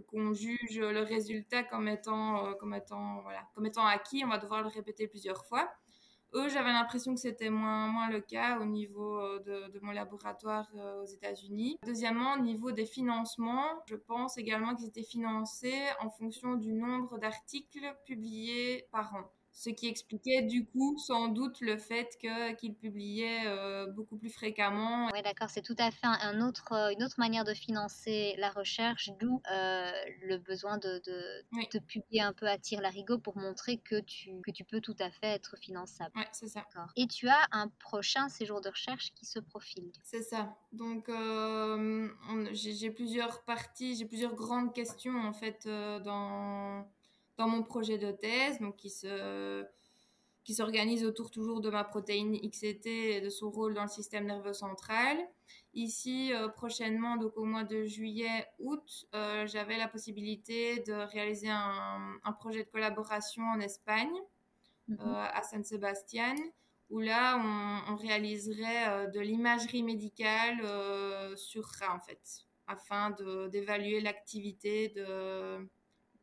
[0.00, 4.24] qu'on juge le résultat comme étant, euh, comme étant, voilà, comme étant acquis.
[4.24, 5.70] On va devoir le répéter plusieurs fois.
[6.34, 9.92] Eux, j'avais l'impression que c'était moins, moins le cas au niveau euh, de, de mon
[9.92, 11.78] laboratoire euh, aux États-Unis.
[11.86, 17.18] Deuxièmement, au niveau des financements, je pense également qu'ils étaient financés en fonction du nombre
[17.18, 22.18] d'articles publiés par an ce qui expliquait du coup sans doute le fait
[22.58, 25.08] qu'il publiait euh, beaucoup plus fréquemment.
[25.12, 28.50] Oui, d'accord, c'est tout à fait un, autre, euh, une autre manière de financer la
[28.50, 33.78] recherche, d'où euh, le besoin de, de, publier un peu à tir larigot pour montrer
[33.78, 36.10] que tu, que tu peux tout à fait être finançable.
[36.16, 36.64] Oui, c'est ça.
[36.96, 39.92] Et tu as un prochain séjour de recherche qui se profile.
[40.02, 40.56] C'est ça.
[40.72, 41.08] Donc,
[42.52, 46.84] j'ai plusieurs parties, j'ai plusieurs grandes questions en fait dans
[47.36, 49.64] dans mon projet de thèse, donc qui se
[50.44, 54.26] qui s'organise autour toujours de ma protéine XCT et de son rôle dans le système
[54.26, 55.16] nerveux central.
[55.72, 61.48] Ici, euh, prochainement, donc au mois de juillet, août, euh, j'avais la possibilité de réaliser
[61.48, 64.12] un, un, projet de collaboration en Espagne,
[64.88, 64.98] mhm.
[65.00, 66.36] euh, à San Sebastian,
[66.90, 70.58] où là, on, on réaliserait de l'imagerie médicale
[71.38, 73.16] sur rat, en fait, afin
[73.50, 75.66] d'évaluer l'activité de,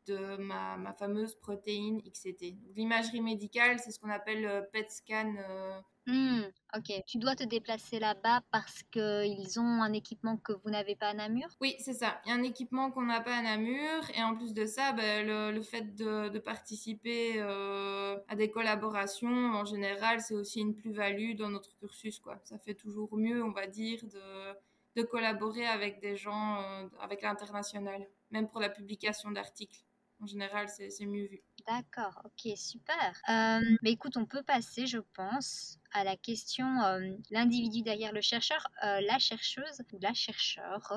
[0.07, 2.57] de ma, ma, fameuse protéine XCT.
[2.75, 5.33] L'imagerie médicale, c'est ce qu'on appelle le PET scan.
[5.37, 5.79] Euh.
[6.07, 6.41] Hmm,
[6.75, 11.09] ok, tu dois te déplacer là-bas parce qu'ils ont un équipement que vous n'avez pas
[11.09, 11.47] à Namur?
[11.61, 12.19] Oui, c'est ça.
[12.25, 14.09] Il y a un équipement qu'on n'a pas à Namur.
[14.15, 18.49] Et en plus de ça, ben, le, le, fait de, de participer euh, à des
[18.49, 22.19] collaborations, en général, c'est aussi une plus-value dans notre cursus.
[22.19, 22.39] Quoi.
[22.43, 24.55] Ça fait toujours mieux, on va dire, de,
[24.95, 29.83] de collaborer avec des gens, euh, avec l'international, même pour la publication d'articles
[30.21, 31.41] en général, c'est mieux vu.
[31.67, 33.21] D'accord, ok, super.
[33.29, 38.21] Euh, mais écoute, on peut passer, je pense, à la question euh, l'individu derrière le
[38.21, 40.93] chercheur, euh, la chercheuse ou la chercheur.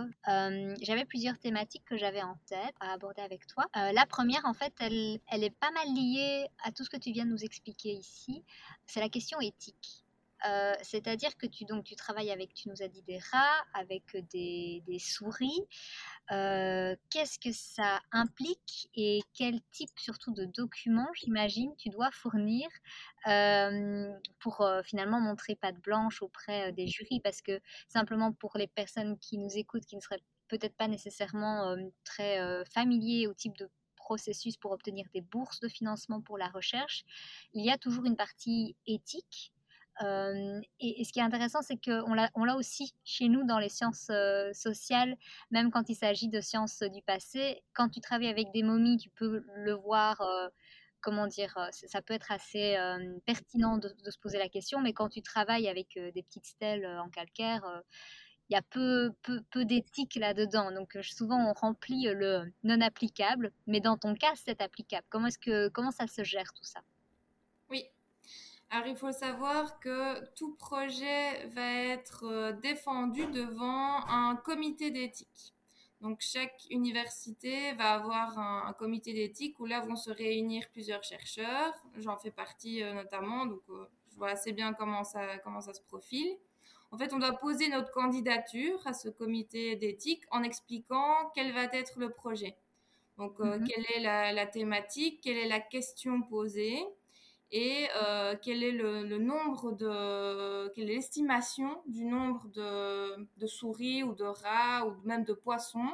[0.81, 3.67] j'avais plusieurs thématiques que j'avais en tête à aborder avec toi.
[3.75, 7.13] la première, en fait, elle, elle est pas mal liée à tout ce que tu
[7.13, 8.45] viens de nous expliquer ici.
[8.87, 10.04] C'est la question éthique.
[10.83, 14.83] C'est-à-dire que tu, donc, tu travailles avec, tu nous as dit des rats, avec des,
[14.87, 15.63] des souris.
[16.33, 22.67] Euh, qu'est-ce que ça implique et quel type surtout de documents, j'imagine, tu dois fournir
[23.27, 27.21] euh, pour euh, finalement montrer patte blanche auprès des jurys?
[27.21, 31.75] Parce que simplement pour les personnes qui nous écoutent, qui ne seraient peut-être pas nécessairement
[32.05, 37.05] très familiers au type de processus pour obtenir des bourses de financement pour la recherche,
[37.55, 39.53] il y a toujours une partie éthique
[40.01, 44.11] et, ce qui est intéressant, c'est qu'on l'a, aussi chez nous dans les sciences
[44.53, 45.17] sociales,
[45.51, 47.63] même quand il s'agit de sciences du passé.
[47.75, 50.23] Quand tu travailles avec des momies, tu peux le voir,
[51.01, 52.77] comment dire, ça peut être assez
[53.27, 57.09] pertinent de, se poser la question, mais quand tu travailles avec des petites stèles en
[57.09, 57.65] calcaire,
[58.51, 60.71] il y a peu, peu, peu d'éthique là-dedans.
[60.73, 65.07] Donc souvent, on remplit le non applicable, mais dans ton cas, c'est applicable.
[65.09, 66.81] Comment, est-ce que, comment ça se gère tout ça?
[68.71, 75.55] Alors, il faut savoir que tout projet va être euh, défendu devant un comité d'éthique.
[76.01, 81.73] Donc, chaque université va avoir un, comité d'éthique où là vont se réunir plusieurs chercheurs.
[81.97, 85.73] J'en fais partie euh, notamment, donc euh, je vois assez bien comment ça, comment ça
[85.73, 86.37] se profile.
[86.91, 91.65] En fait, on doit poser notre candidature à ce comité d'éthique en expliquant quel va
[91.73, 92.57] être le projet.
[93.19, 93.67] Donc, mm-hmm.
[93.67, 96.85] quelle est la, la, thématique, quelle est la question posée,
[97.51, 104.15] et euh, quel est le, nombre de, quelle est l'estimation du nombre de, souris ou
[104.15, 105.91] de rats ou même de poissons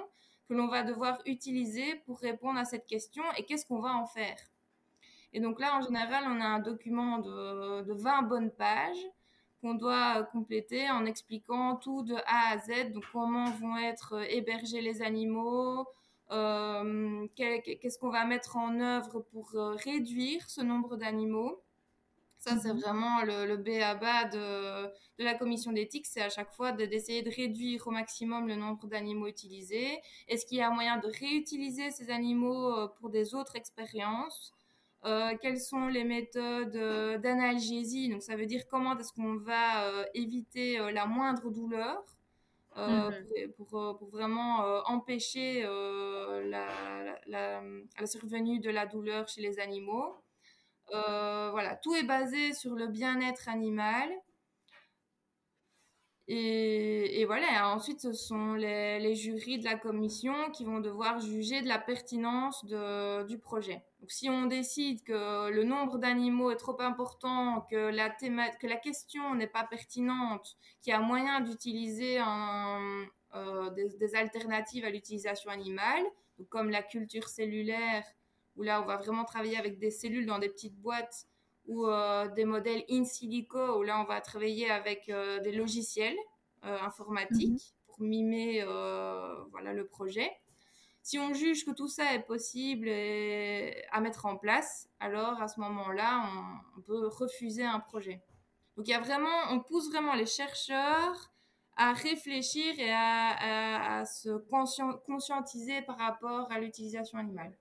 [0.48, 4.06] que l'on va devoir utiliser pour répondre à cette question et qu'est-ce qu'on va en
[4.06, 4.38] faire?
[5.32, 9.06] Et donc là, en général, on a un document de, de 20 bonnes pages
[9.60, 14.80] qu'on doit compléter en expliquant tout de A à Z, donc comment vont être hébergés
[14.80, 15.84] les animaux, euh,
[16.30, 21.62] qu'est-ce qu'on va mettre en œuvre pour euh, réduire ce nombre d'animaux?
[22.38, 22.80] Ça, c'est mhm.
[22.80, 24.86] vraiment le, le B à bas de,
[25.18, 28.86] de la commission d'éthique, c'est à chaque fois d'essayer de, réduire au maximum le nombre
[28.86, 30.00] d'animaux utilisés.
[30.28, 34.54] Est-ce qu'il y a moyen de réutiliser ces animaux euh, pour des autres expériences?
[35.04, 38.08] Euh, Quelles sont les méthodes d'analgésie?
[38.08, 42.04] Donc, ça veut dire comment est-ce qu'on va éviter la moindre douleur?
[42.76, 46.66] Euh, mmh pour, euh, pour, vraiment euh, empêcher la,
[47.26, 50.22] la, survenue de la douleur chez les animaux.
[50.90, 54.08] voilà, tout est basé sur le bien-être animal.
[56.32, 61.60] Et, voilà, ensuite, ce sont les, les, jurys de la commission qui vont devoir juger
[61.60, 63.82] de la pertinence de, du projet.
[64.00, 68.76] Donc, si on décide que le nombre d'animaux est trop important, que la, que la
[68.76, 75.50] question n'est pas pertinente, qu'il y a moyen d'utiliser euh, des, des, alternatives à l'utilisation
[75.50, 76.02] animale,
[76.48, 78.04] comme la culture cellulaire,
[78.56, 81.26] où là, on va vraiment travailler avec des cellules dans des petites boîtes,
[81.66, 81.86] ou
[82.34, 86.16] des modèles in silico, où là, on va travailler avec des logiciels
[86.62, 87.86] informatiques mhm.
[87.86, 88.64] pour mimer
[89.50, 90.32] voilà, le projet.
[91.02, 95.58] Si on juge que tout ça est possible à mettre en place, alors à ce
[95.60, 96.28] moment-là,
[96.76, 98.22] on, peut refuser un projet.
[98.76, 101.32] Donc il y a vraiment, on pousse vraiment les chercheurs
[101.76, 104.30] à réfléchir et à, se
[105.06, 107.56] conscientiser par rapport à l'utilisation animale.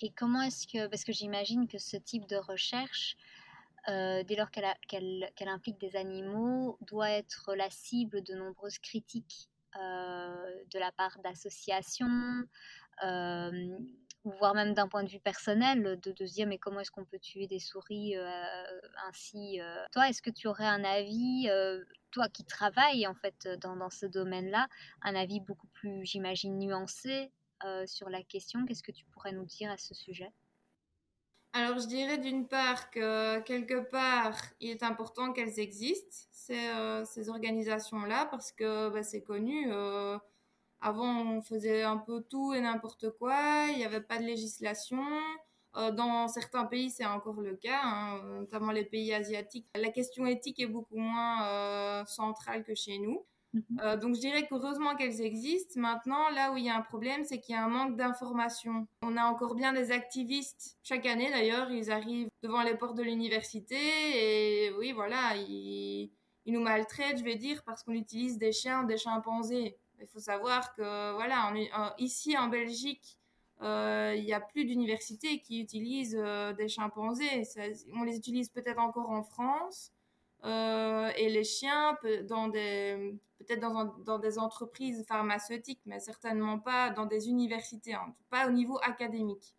[0.00, 3.16] Et comment est-ce que, parce que j'imagine que ce type de recherche,
[3.88, 10.78] euh, dès lors qu'elle implique des animaux, doit être la cible de nombreuses critiques de
[10.78, 12.44] la part d'associations,
[13.04, 13.78] euh,
[14.24, 17.04] voire même d'un point de vue personnel, de, de se dire mais comment est-ce qu'on
[17.04, 19.60] peut tuer des souris euh, ainsi
[19.92, 21.48] Toi, est-ce que tu aurais un avis,
[22.10, 24.68] toi qui travailles en fait dans, dans ce domaine-là,
[25.02, 27.32] un avis beaucoup plus, j'imagine, nuancé
[27.86, 28.64] sur la question?
[28.66, 30.32] Qu'est-ce que tu pourrais nous dire à ce sujet?
[31.54, 37.04] Alors, je dirais d'une part que quelque part, il est important qu'elles existent, ces, euh,
[37.28, 39.66] organisations-là, parce que bah, c'est connu.
[39.70, 40.18] Euh,
[40.80, 45.04] avant, on faisait un peu tout et n'importe quoi, il n'y avait pas de législation.
[45.76, 49.68] Euh, dans certains pays, c'est encore le cas, hein, notamment les pays asiatiques.
[49.74, 53.26] La question éthique est beaucoup moins centrale que chez nous.
[53.52, 53.80] Mhm.
[53.82, 55.80] Euh, donc je dirais qu'heureusement qu'elles existent.
[55.80, 58.86] Maintenant, là où il y a un problème, c'est qu'il y a un manque d'information.
[59.02, 60.78] On a encore bien des activistes.
[60.82, 66.10] Chaque année d'ailleurs, ils arrivent devant les portes de l'université et oui, voilà, ils,
[66.46, 69.76] nous maltraitent, je vais dire, parce qu'on utilise des chiens, des chimpanzés.
[70.00, 71.52] Il faut savoir que voilà,
[71.98, 73.18] ici en Belgique,
[73.60, 77.44] euh, il n'y a plus d'universités qui utilisent euh, des chimpanzés.
[77.94, 79.92] on les utilise peut-être encore en France.
[80.44, 83.60] et les chiens, dans des, peut-être
[84.04, 89.54] dans, des entreprises pharmaceutiques, mais certainement pas dans des universités, hein, pas au niveau académique.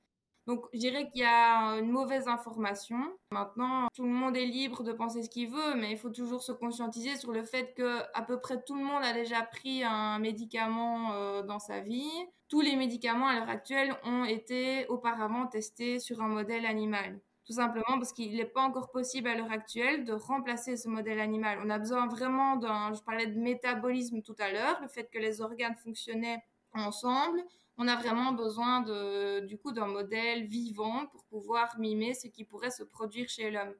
[0.46, 2.98] Donc, je dirais qu'il y a une mauvaise information.
[3.32, 6.44] Maintenant, tout le monde est libre de penser ce qu'il veut, mais il faut toujours
[6.44, 9.84] se conscientiser sur le fait que à peu près tout le monde a déjà pris
[9.84, 12.12] un médicament euh, dans sa vie.
[12.50, 17.22] Tous les médicaments à l'heure actuelle ont été auparavant testés sur un modèle animal.
[17.46, 21.20] Tout simplement parce qu'il n'est pas encore possible à l'heure actuelle de remplacer ce modèle
[21.20, 21.60] animal.
[21.64, 25.20] On a besoin vraiment d'un, je parlais de métabolisme tout à l'heure, le fait que
[25.20, 26.42] les organes fonctionnaient
[26.74, 27.44] ensemble.
[27.78, 32.46] On a vraiment besoin de, du coup d'un modèle vivant pour pouvoir mimer ce qui
[32.46, 33.74] pourrait se produire chez l'homme.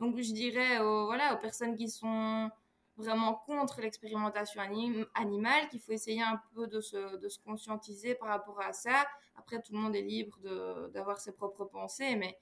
[0.00, 2.50] Donc je dirais aux, voilà, aux personnes qui sont
[2.96, 4.60] vraiment contre l'expérimentation
[5.14, 9.06] animale, qu'il faut essayer un peu de se, de se, conscientiser par rapport à ça.
[9.36, 10.38] Après, tout le monde est libre
[10.92, 12.38] d'avoir ses propres pensées, mais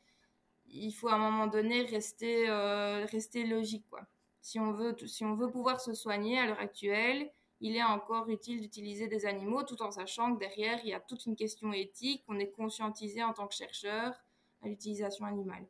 [0.73, 3.07] il faut à un moment donné rester, euh,
[3.47, 3.87] logique.
[3.91, 4.07] Quoi.
[4.41, 7.31] Si, on veut, pouvoir se soigner à l'heure actuelle,
[7.61, 11.01] il est encore utile d'utiliser des animaux tout en sachant que derrière, il y a
[11.01, 12.25] toute une question éthique.
[12.27, 14.15] On est conscientisé en tant que chercheur
[14.63, 15.67] à l'utilisation animale.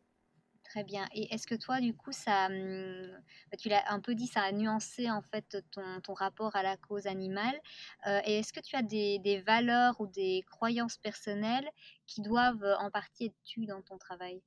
[0.64, 1.06] Très bien.
[1.12, 3.10] Et est-ce que toi, du coup, ça, hum,
[3.50, 6.78] bah, tu l'as un peu dit, ça a nuancé en fait ton, rapport à la
[6.78, 7.60] cause animale.
[8.06, 11.68] Euh, et est-ce que tu as des, des, valeurs ou des croyances personnelles
[12.06, 14.40] qui doivent en partie être tues dans ton travail?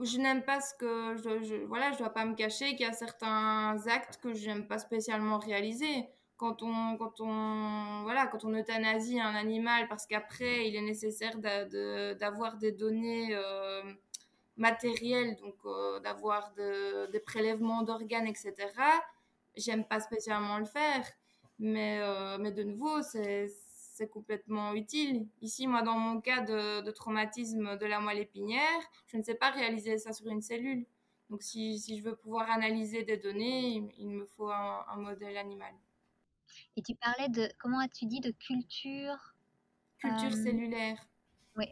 [0.00, 2.88] Je n'aime pas ce que je, je, voilà je dois pas me cacher qu'il y
[2.88, 6.08] a certains actes que je n'aime pas spécialement réaliser.
[6.36, 11.36] Quand on quand on voilà quand on euthanasie un animal parce qu'après il est nécessaire
[11.38, 13.82] d'avoir des données euh,
[14.56, 18.68] matérielles donc euh, d'avoir des prélèvements d'organes etc
[19.58, 21.04] j'aime pas spécialement le faire.
[21.58, 23.48] Mais euh, mais de nouveau c'est
[23.98, 25.26] c'est complètement utile.
[25.42, 29.50] Ici, moi, dans mon cas de, traumatisme de la moelle épinière, je ne sais pas
[29.50, 30.86] réaliser ça sur une cellule.
[31.30, 35.74] Donc, si, si je veux pouvoir analyser des données, il, me faut un, modèle animal.
[36.76, 39.34] Et tu parlais de, comment as-tu dit, de culture
[39.98, 41.08] Culture euh, cellulaire.
[41.56, 41.66] Oui.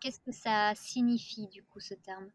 [0.00, 2.30] Qu'est-ce que ça signifie, du coup, ce terme?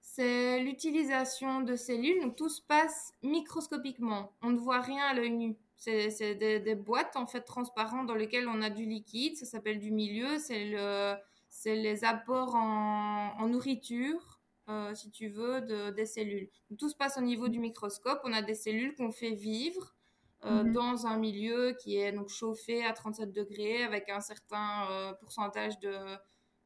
[0.00, 2.20] C'est l'utilisation de cellules.
[2.20, 4.32] Donc, tout se passe microscopiquement.
[4.42, 5.56] On ne voit rien à l'œil nu.
[5.80, 9.36] C'est des, boîtes en fait transparentes dans lesquelles on a du liquide.
[9.36, 10.38] Ça s'appelle du milieu.
[10.38, 11.14] C'est le,
[11.64, 16.50] les apports en, nourriture, euh, si tu veux, de, des cellules.
[16.78, 18.20] tout se passe au niveau du microscope.
[18.24, 19.96] On a des cellules qu'on fait vivre
[20.44, 20.72] euh, mhm.
[20.72, 25.78] dans un milieu qui est donc chauffé à 37 degrés avec un certain euh, pourcentage
[25.80, 25.96] de,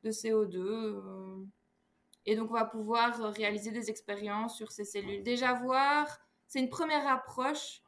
[0.03, 1.47] de CO2.
[2.27, 5.23] et donc, on va pouvoir réaliser des expériences sur ces cellules.
[5.23, 7.84] Déjà voir, c'est une première approche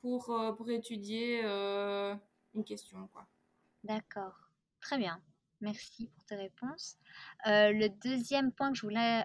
[0.00, 2.14] pour, euh, pour étudier euh,
[2.54, 3.08] une question.
[3.08, 3.26] Quoi.
[3.84, 5.20] D'accord, très bien.
[5.60, 6.96] Merci pour tes réponses.
[7.46, 9.24] Euh, le deuxième point que je voulais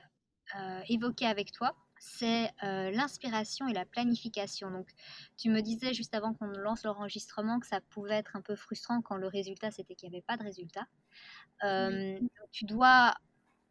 [0.87, 4.69] évoquer avec toi, c'est l'inspiration et la planification.
[4.69, 4.87] Donc,
[5.37, 9.01] tu me disais juste avant qu'on lance l'enregistrement que ça pouvait être un peu frustrant
[9.01, 10.85] quand le résultat, c'était qu'il n'y avait pas de résultat.
[12.51, 13.15] Tu dois,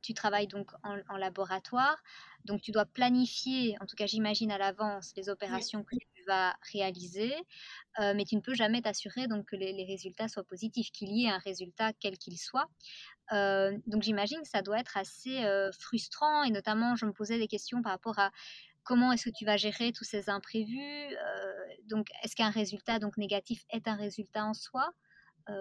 [0.00, 2.02] tu travailles donc en, laboratoire,
[2.44, 6.56] donc tu dois planifier, en tout cas j'imagine à l'avance, les opérations que tu vas
[6.72, 7.34] réaliser,
[7.98, 11.30] mais tu ne peux jamais t'assurer donc que les, résultats soient positifs, qu'il y ait
[11.30, 12.68] un résultat quel qu'il soit.
[13.32, 17.38] Euh, donc j'imagine que ça doit être assez euh, frustrant et notamment je me posais
[17.38, 18.30] des questions par rapport à
[18.84, 21.16] comment est-ce que tu vas gérer tous ces imprévus.
[21.16, 24.90] Euh, donc est-ce qu'un résultat donc négatif est un résultat en soi?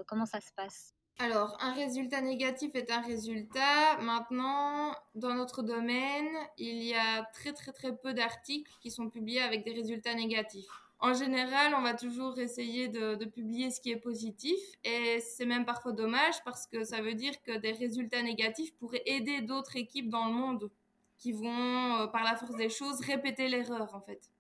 [0.06, 0.94] Comment ça se passe?
[1.22, 3.98] Alors, un résultat négatif est un résultat.
[4.02, 9.42] Maintenant, dans notre domaine, il y a très très très peu d'articles qui sont publiés
[9.42, 10.66] avec des résultats négatifs.
[10.98, 15.66] En général, on va toujours essayer de, publier ce qui est positif et c'est même
[15.66, 20.10] parfois dommage parce que ça veut dire que des résultats négatifs pourraient aider d'autres équipes
[20.10, 20.72] dans le monde
[21.20, 24.32] qui vont, euh, par la force des choses, répéter l'erreur en fait.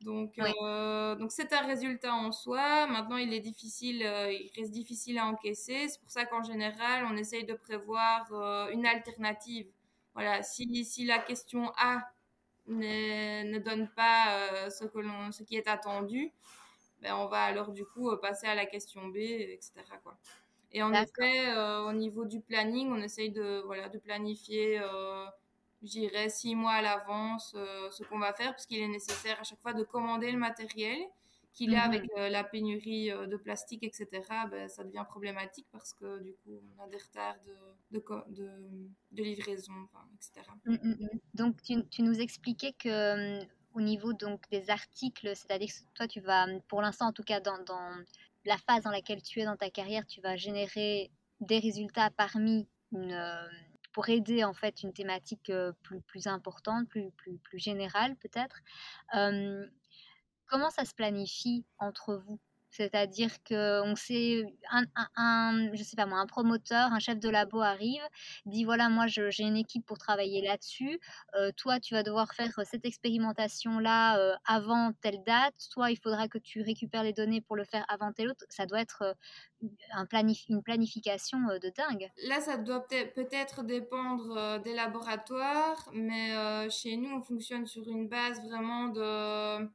[0.00, 2.86] Donc, euh, donc c'est un résultat en soi.
[2.86, 5.88] Maintenant, il est difficile, euh, il reste difficile à encaisser.
[5.88, 8.32] C'est pour ça qu'en général, on essaye de prévoir
[8.72, 9.66] une alternative.
[10.14, 12.02] Voilà, si, si la question A
[12.66, 16.32] ne, donne pas euh, ce, que l'on, ce qui est attendu,
[17.00, 19.72] ben on va alors du coup euh, passer à la question B, etc.
[20.02, 20.16] Quoi.
[20.72, 24.80] Et en effet, euh, au niveau du planning, on essaye de, voilà, de planifier,
[25.82, 27.50] euh, je six mois à l'avance
[27.90, 30.98] ce qu'on va faire, parce qu'il est nécessaire à chaque fois de commander le matériel
[31.52, 32.28] qu'il a avec mhm.
[32.28, 34.06] la pénurie de plastique, etc.,
[34.50, 37.38] ben, ça devient problématique parce que du coup, on a des retards
[37.90, 38.48] de, de,
[39.10, 39.72] de, livraison,
[40.14, 40.46] etc.
[40.64, 41.08] Mm, mm, mm.
[41.34, 43.40] Donc, tu, tu, nous expliquais que
[43.74, 47.40] au niveau donc, des articles, c'est-à-dire que toi, tu vas, pour l'instant en tout cas,
[47.40, 47.96] dans, dans,
[48.44, 51.10] la phase dans laquelle tu es dans ta carrière, tu vas générer
[51.40, 53.12] des résultats parmi une,
[53.92, 58.60] pour aider en fait une thématique plus, plus importante, plus, plus, plus générale peut-être.
[60.46, 62.40] Comment ça se planifie entre vous?
[62.70, 64.44] C'est-à-dire qu'on sait,
[65.16, 68.02] un, je sais pas moi, un promoteur, un chef de labo arrive,
[68.46, 70.98] dit voilà, moi j'ai une équipe pour travailler là-dessus.
[71.34, 75.54] Euh, toi, tu vas devoir faire cette expérimentation-là euh, avant telle date.
[75.72, 78.44] Toi, il faudra que tu récupères les données pour le faire avant telle autre.
[78.48, 79.14] Ça doit être euh,
[80.48, 82.10] une planification de dingue.
[82.28, 88.42] Là, ça doit peut-être dépendre des laboratoires, mais chez nous, on fonctionne sur une base
[88.42, 89.66] vraiment de euh,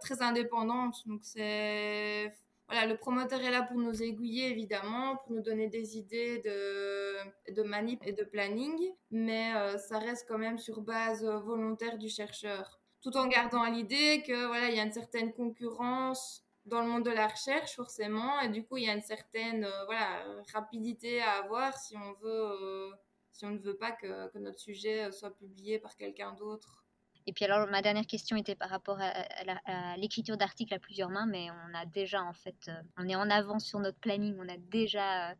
[0.00, 1.06] très indépendante.
[1.06, 2.32] Donc c'est
[2.68, 7.52] voilà, le promoteur est là pour nous aiguiller évidemment, pour nous donner des idées de,
[7.52, 8.76] de manip et de planning,
[9.10, 13.70] mais euh, ça reste quand même sur base volontaire du chercheur, tout en gardant à
[13.70, 17.76] l'idée que voilà, il y a une certaine concurrence dans le monde de la recherche
[17.76, 21.96] forcément, et du coup il y a une certaine euh, voilà rapidité à avoir si
[21.96, 22.90] on veut,
[23.30, 26.85] si on ne veut pas que, que notre sujet soit publié par quelqu'un d'autre.
[27.26, 31.26] Et puis alors, ma dernière question était par rapport à, l'écriture d'articles à plusieurs mains,
[31.26, 34.48] mais on a déjà, en fait, euh, on est en avance sur notre planning, on
[34.48, 35.34] a déjà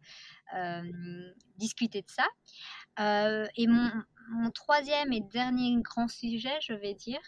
[0.55, 2.27] euh, discuté de ça.
[2.99, 3.91] Euh, et mon,
[4.53, 7.21] troisième et dernier grand sujet, je vais dire,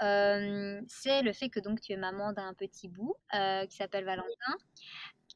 [0.00, 4.56] c'est le fait que donc tu es maman d'un petit bout qui s'appelle Valentin.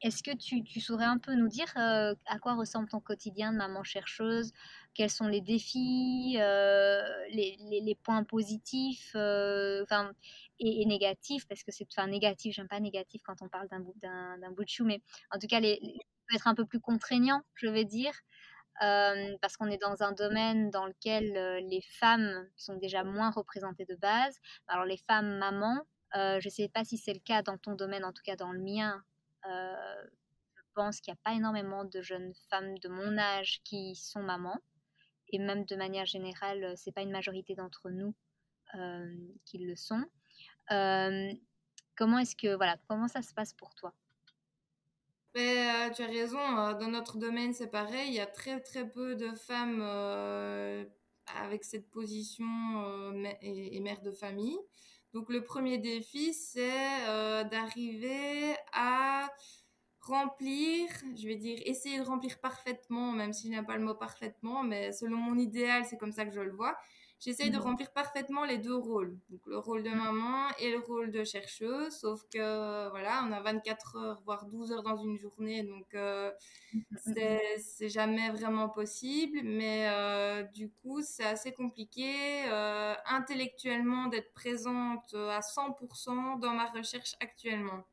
[0.03, 3.83] Est-ce que tu, saurais un peu nous dire à quoi ressemble ton quotidien de maman
[3.83, 4.53] chercheuse?
[4.95, 9.85] Quels sont les défis, euh, les, points positifs euh,
[10.59, 14.65] et, négatifs, parce que c'est enfin négatif, j'aime pas négatif quand on parle d'un bout,
[14.65, 15.81] de chou, mais en tout cas, les,
[16.29, 18.13] peut être un peu plus contraignant, je vais dire,
[18.83, 21.33] euh, parce qu'on est dans un domaine dans lequel
[21.69, 24.39] les femmes sont déjà moins représentées de base.
[24.69, 25.83] Alors les femmes mamans,
[26.15, 28.53] je ne sais pas si c'est le cas dans ton domaine, en tout cas dans
[28.53, 29.03] le mien.
[29.47, 34.23] Je pense qu'il n'y a pas énormément de jeunes femmes de mon âge qui sont
[34.23, 34.61] mamans
[35.29, 38.15] et même de manière générale, euh, c'est pas une majorité d'entre nous
[38.75, 40.05] euh, qui le sont.
[40.71, 41.33] Euh,
[41.97, 43.93] comment est-ce que voilà, comment ça se passe pour toi?
[45.35, 49.17] Ben, tu as raison, dans notre domaine c'est pareil, il y a très très peu
[49.17, 49.83] de femmes
[51.43, 52.47] avec cette position
[53.43, 54.57] et, et, mère de famille.
[55.17, 56.69] Donc le premier défi c'est
[57.51, 59.31] d'arriver à
[60.01, 63.95] remplir, je vais dire, essayer de remplir parfaitement, même si je n'aime pas le mot
[63.95, 66.77] parfaitement, mais selon mon idéal, c'est comme ça que je le vois.
[67.19, 67.63] J'essaye de mhm.
[67.63, 71.91] remplir parfaitement les deux rôles, donc le rôle de maman et le rôle de chercheuse,
[71.91, 76.31] sauf que voilà, on a 24 heures, voire 12 heures dans une journée, donc euh,
[76.75, 77.15] mhm.
[77.59, 85.15] c'est jamais vraiment possible, mais euh, du coup, c'est assez compliqué euh, intellectuellement d'être présente
[85.15, 87.85] à 100% dans ma recherche actuellement.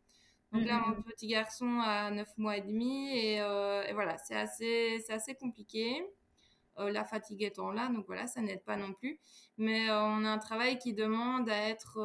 [0.53, 4.36] Donc là, mon petit garçon a 9 mois et demi et, euh, et voilà, c'est
[4.36, 6.05] assez, assez compliqué.
[6.78, 9.19] La fatigue étant là, donc voilà, ça n'aide pas non plus.
[9.57, 11.99] Mais on a un travail qui demande à être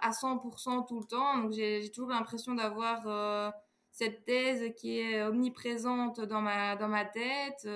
[0.00, 3.52] à 100% tout le temps, donc j'ai toujours l'impression d'avoir
[3.90, 7.66] cette thèse qui est omniprésente dans ma, dans ma tête.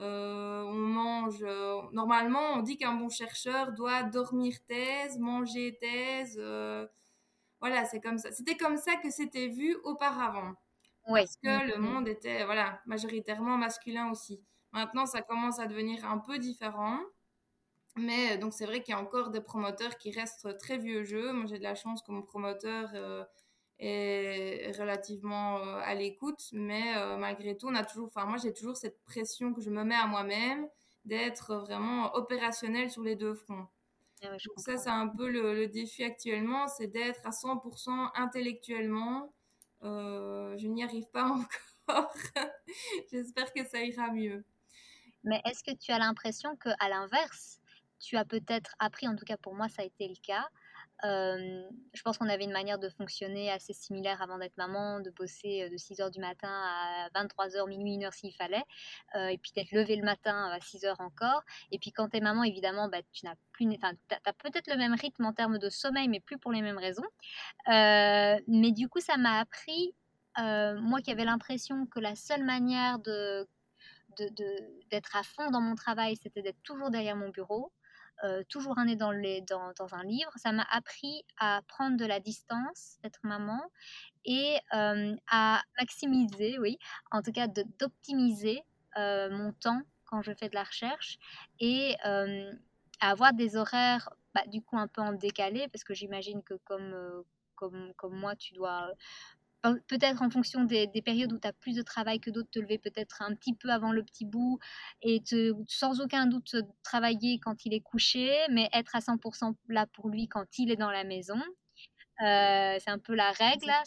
[0.00, 1.42] Euh, on mange.
[1.42, 6.36] Euh, normalement, on dit qu'un bon chercheur doit dormir thèse, manger thèse.
[6.38, 6.86] Euh,
[7.60, 8.32] voilà, c'est comme ça.
[8.32, 10.54] C'était comme ça que c'était vu auparavant.
[11.06, 14.40] Parce que le monde était, voilà, majoritairement masculin aussi.
[14.72, 16.98] Maintenant, ça commence à devenir un peu différent.
[17.96, 21.32] Mais donc, c'est vrai qu'il y a encore des promoteurs qui restent très vieux jeu.
[21.32, 22.94] Moi, j'ai de la chance que mon promoteur
[23.80, 28.52] est relativement euh, à l'écoute, mais euh, malgré tout, on a toujours, enfin moi j'ai
[28.52, 30.68] toujours cette pression que je me mets à moi-même
[31.04, 33.66] d'être vraiment opérationnel sur les deux fronts.
[34.22, 39.32] Ah Donc ça, c'est un peu le, défi actuellement, c'est d'être à 100% intellectuellement.
[39.82, 41.24] Euh, je n'y arrive pas
[41.88, 42.12] encore.
[43.10, 44.44] J'espère que ça ira mieux.
[45.24, 47.58] Mais est-ce que tu as l'impression que, à l'inverse,
[48.00, 50.48] tu as peut-être appris, en tout cas pour moi ça a été le cas,
[51.02, 55.68] je pense qu'on avait une manière de fonctionner assez similaire avant d'être maman, de bosser
[55.70, 58.64] de 6h du matin à 23h, minuit, 1h s'il fallait,
[59.14, 61.42] et puis d'être levé le matin à 6h encore.
[61.70, 63.92] Et puis quand tu es maman, évidemment, bah, tu n'as plus, enfin,
[64.24, 67.08] as, peut-être le même rythme en termes de sommeil, mais plus pour les mêmes raisons.
[67.66, 69.94] mais du coup, ça m'a appris,
[70.36, 73.48] moi qui avais l'impression que la seule manière de
[74.90, 77.72] d'être à fond dans mon travail, c'était d'être toujours derrière mon bureau,
[78.24, 80.30] euh, toujours un nez dans, dans, un livre.
[80.36, 83.60] Ça m'a appris à prendre de la distance, être maman,
[84.24, 86.78] et euh, à maximiser, oui,
[87.10, 87.46] en tout cas
[87.78, 88.62] d'optimiser
[88.98, 91.18] euh, mon temps quand je fais de la recherche
[91.60, 96.42] et à avoir des horaires bah, du coup un peu en décalé parce que j'imagine
[96.42, 98.90] que comme, comme, comme moi tu dois
[99.62, 102.78] peut-être en fonction des, périodes où tu as plus de travail que d'autres, te lever
[102.78, 104.58] peut-être un petit peu avant le petit bout
[105.02, 109.86] et te, sans aucun doute travailler quand il est couché, mais être à 100% là
[109.86, 111.40] pour lui quand il est dans la maison.
[112.22, 113.82] Euh, c'est un peu la règle là.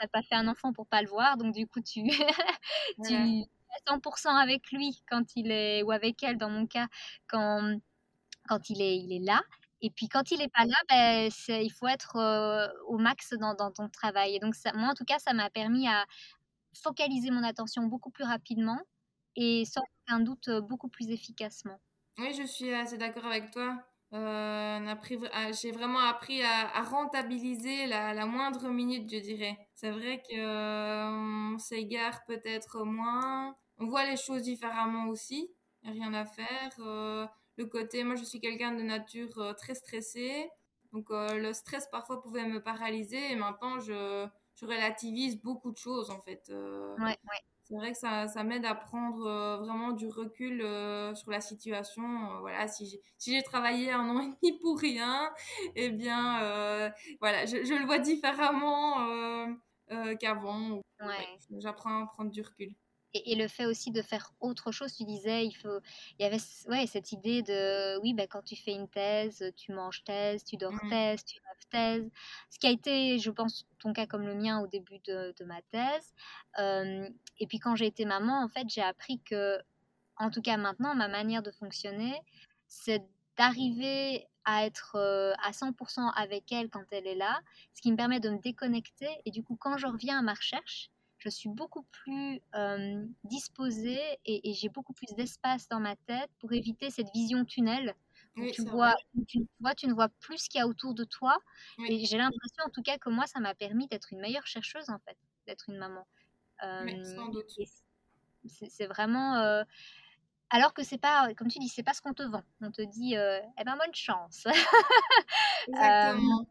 [0.00, 2.02] n'as pas fait un enfant pour pas le voir, donc du coup tu,
[3.04, 3.48] tu es
[3.88, 6.86] 100% avec lui quand il est, ou avec elle dans mon cas,
[7.26, 7.78] quand,
[8.48, 9.42] quand il, est, il est là.
[9.84, 12.16] Et puis quand il n'est pas là, ben, il faut être
[12.88, 14.34] au max dans, ton travail.
[14.34, 16.06] Et donc ça, moi, en tout cas, ça m'a permis à
[16.82, 18.80] focaliser mon attention beaucoup plus rapidement
[19.36, 21.78] et sans aucun doute beaucoup plus efficacement.
[22.16, 23.76] Oui, je suis assez d'accord avec toi.
[24.14, 24.94] Euh,
[25.60, 29.58] j'ai vraiment appris à, rentabiliser la, moindre minute, je dirais.
[29.74, 33.54] C'est vrai qu'on s'égare peut-être moins.
[33.76, 35.50] On voit les choses différemment aussi.
[35.82, 36.70] Rien à faire
[37.56, 40.50] le côté, moi je suis quelqu'un de nature euh, très stressée,
[40.92, 45.76] donc euh, le stress parfois pouvait me paralyser et maintenant je, je relativise beaucoup de
[45.76, 46.48] choses en fait.
[46.50, 46.94] Euh.
[46.96, 47.40] ouais, ouais.
[47.66, 49.22] C'est vrai que ça, ça m'aide à prendre
[49.62, 50.58] vraiment du recul
[51.16, 52.38] sur la situation.
[52.40, 55.32] voilà, si j'ai si travaillé un an et demi pour rien,
[55.74, 59.56] eh bien, voilà, je, je, le vois différemment
[60.20, 60.82] qu'avant.
[61.00, 61.38] Ouais.
[61.58, 62.74] J'apprends à prendre du recul
[63.14, 65.78] et, le fait aussi de faire autre chose, tu disais, il faut,
[66.18, 66.38] il y avait
[66.68, 70.56] ouais, cette idée de, oui, ben, quand tu fais une thèse, tu manges thèse, tu
[70.56, 70.90] dors mmh.
[70.90, 72.10] thèse, tu rêves thèse,
[72.50, 75.44] ce qui a été, je pense, ton cas comme le mien au début de, de
[75.44, 76.14] ma thèse.
[77.38, 79.58] et puis quand j'ai été maman, en fait, j'ai appris que,
[80.16, 82.14] en tout cas maintenant, ma manière de fonctionner,
[82.66, 83.02] c'est
[83.36, 84.96] d'arriver à être
[85.42, 87.40] à 100% avec elle quand elle est là,
[87.72, 89.08] ce qui me permet de me déconnecter.
[89.24, 90.90] Et du coup, quand je reviens à ma recherche,
[91.24, 92.40] je suis beaucoup plus
[93.24, 97.94] disposée et, j'ai beaucoup plus d'espace dans ma tête pour éviter cette vision tunnel.
[98.52, 98.94] tu, vois,
[99.26, 101.38] tu, vois, tu ne vois plus ce qu'il y a autour de toi.
[101.88, 104.90] Et j'ai l'impression, en tout cas, que moi, ça m'a permis d'être une meilleure chercheuse,
[104.90, 105.16] en fait,
[105.46, 106.06] d'être une maman.
[108.46, 109.64] c'est vraiment.
[110.50, 112.44] Alors que c'est pas, comme tu dis, c'est pas ce qu'on te vend.
[112.60, 114.44] On te dit, eh ben bonne chance.
[115.68, 116.46] Exactement.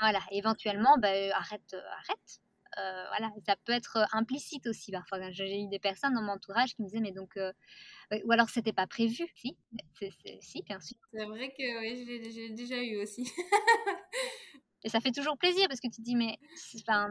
[0.00, 2.40] voilà, éventuellement, ben, arrête, arrête.
[2.78, 5.30] Euh, voilà, ça peut être euh, implicite aussi parfois.
[5.30, 7.52] J'ai eu des personnes dans mon entourage qui me disaient, mais donc, euh,
[8.24, 9.26] ou alors c'était pas prévu.
[9.34, 9.56] Si,
[9.98, 10.96] c'est, si, bien sûr.
[11.12, 13.30] C'est vrai que oui, j'ai déjà eu aussi.
[14.84, 16.38] Et ça fait toujours plaisir parce que tu te dis, mais
[16.76, 17.08] enfin,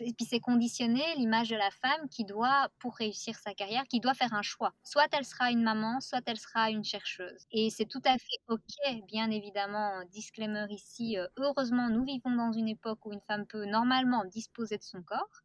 [0.00, 4.00] et puis c'est conditionné l'image de la femme qui doit, pour réussir sa carrière, qui
[4.00, 4.72] doit faire un choix.
[4.82, 7.46] Soit elle sera une maman, soit elle sera une chercheuse.
[7.50, 12.52] Et c'est tout à fait OK, bien évidemment, disclaimer ici, euh, heureusement, nous vivons dans
[12.52, 15.42] une époque où une femme peut normalement disposer de son corps.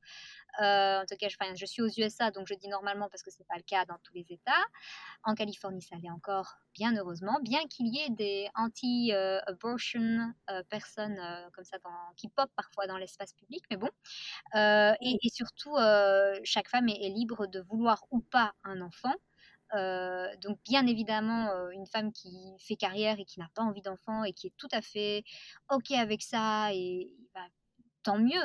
[0.57, 3.45] En tout cas, je, suis aux USA, donc je dis normalement parce que ce n'est
[3.45, 4.63] pas le cas dans tous les États.
[5.23, 10.33] En Californie, ça l'est encore, bien heureusement, bien qu'il y ait des anti-abortion
[10.69, 11.19] personnes
[11.53, 11.77] comme ça
[12.15, 13.89] qui pop parfois dans l'espace public, mais bon.
[14.55, 15.75] Et, surtout,
[16.43, 19.13] chaque femme est, libre de vouloir ou pas un enfant.
[19.73, 23.81] Euh, donc bien évidemment, euh, une femme qui fait carrière et qui n'a pas envie
[23.81, 25.23] d'enfant et qui est tout à fait
[25.69, 27.45] ok avec ça, et bah,
[28.03, 28.41] tant mieux.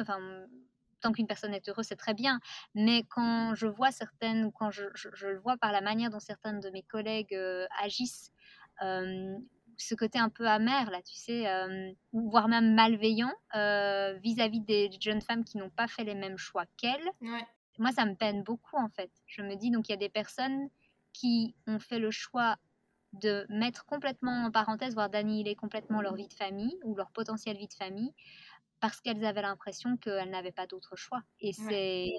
[1.03, 2.41] Tant qu'une personne est heureuse, c'est très bien.
[2.75, 4.85] Mais quand je vois certaines, quand je,
[5.27, 8.33] le vois par la manière dont certaines de mes collègues euh, agissent,
[9.79, 11.47] ce côté un peu amer, là, tu sais,
[12.13, 17.11] voire même malveillant vis-à-vis des jeunes femmes qui n'ont pas fait les mêmes choix qu'elles,
[17.79, 19.11] moi, ça me peine beaucoup, en fait.
[19.27, 20.69] Je me dis, donc, il y a des personnes
[21.13, 22.57] qui ont fait le choix
[23.13, 27.59] de mettre complètement en parenthèse, voire d'annihiler complètement leur vie de famille ou leur potentielle
[27.59, 28.15] vie de famille,
[28.83, 31.22] parce qu'elles avaient l'impression qu'elles n'avaient pas d'autre choix.
[31.41, 32.11] Et c'est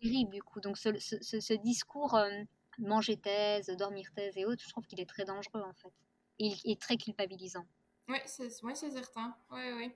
[0.00, 0.60] terrible du coup.
[0.60, 2.30] Donc ce, ce, discours euh,
[2.78, 5.92] manger thèse, dormir thèse et autres, je trouve qu'il est très dangereux en fait.
[6.38, 7.66] Il est très culpabilisant.
[8.08, 9.36] Oui, c'est certain.
[9.50, 9.92] Oui, oui.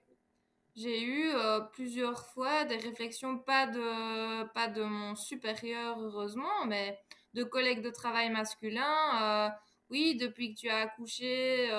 [0.75, 6.99] J'ai eu euh, plusieurs fois des réflexions, pas de, pas de mon supérieur, heureusement, mais
[7.35, 9.23] de collègues de travail masculins.
[9.23, 9.51] Euh,
[9.91, 11.73] oui, depuis que tu as accouché, tu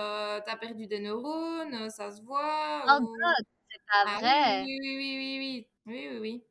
[0.49, 2.83] as perdu des neurones, ça se voit.
[2.87, 3.45] Oh God,
[3.89, 4.63] ah vrai?
[4.63, 5.65] Oui, oui, oui, oui, oui.
[5.85, 6.07] Oui,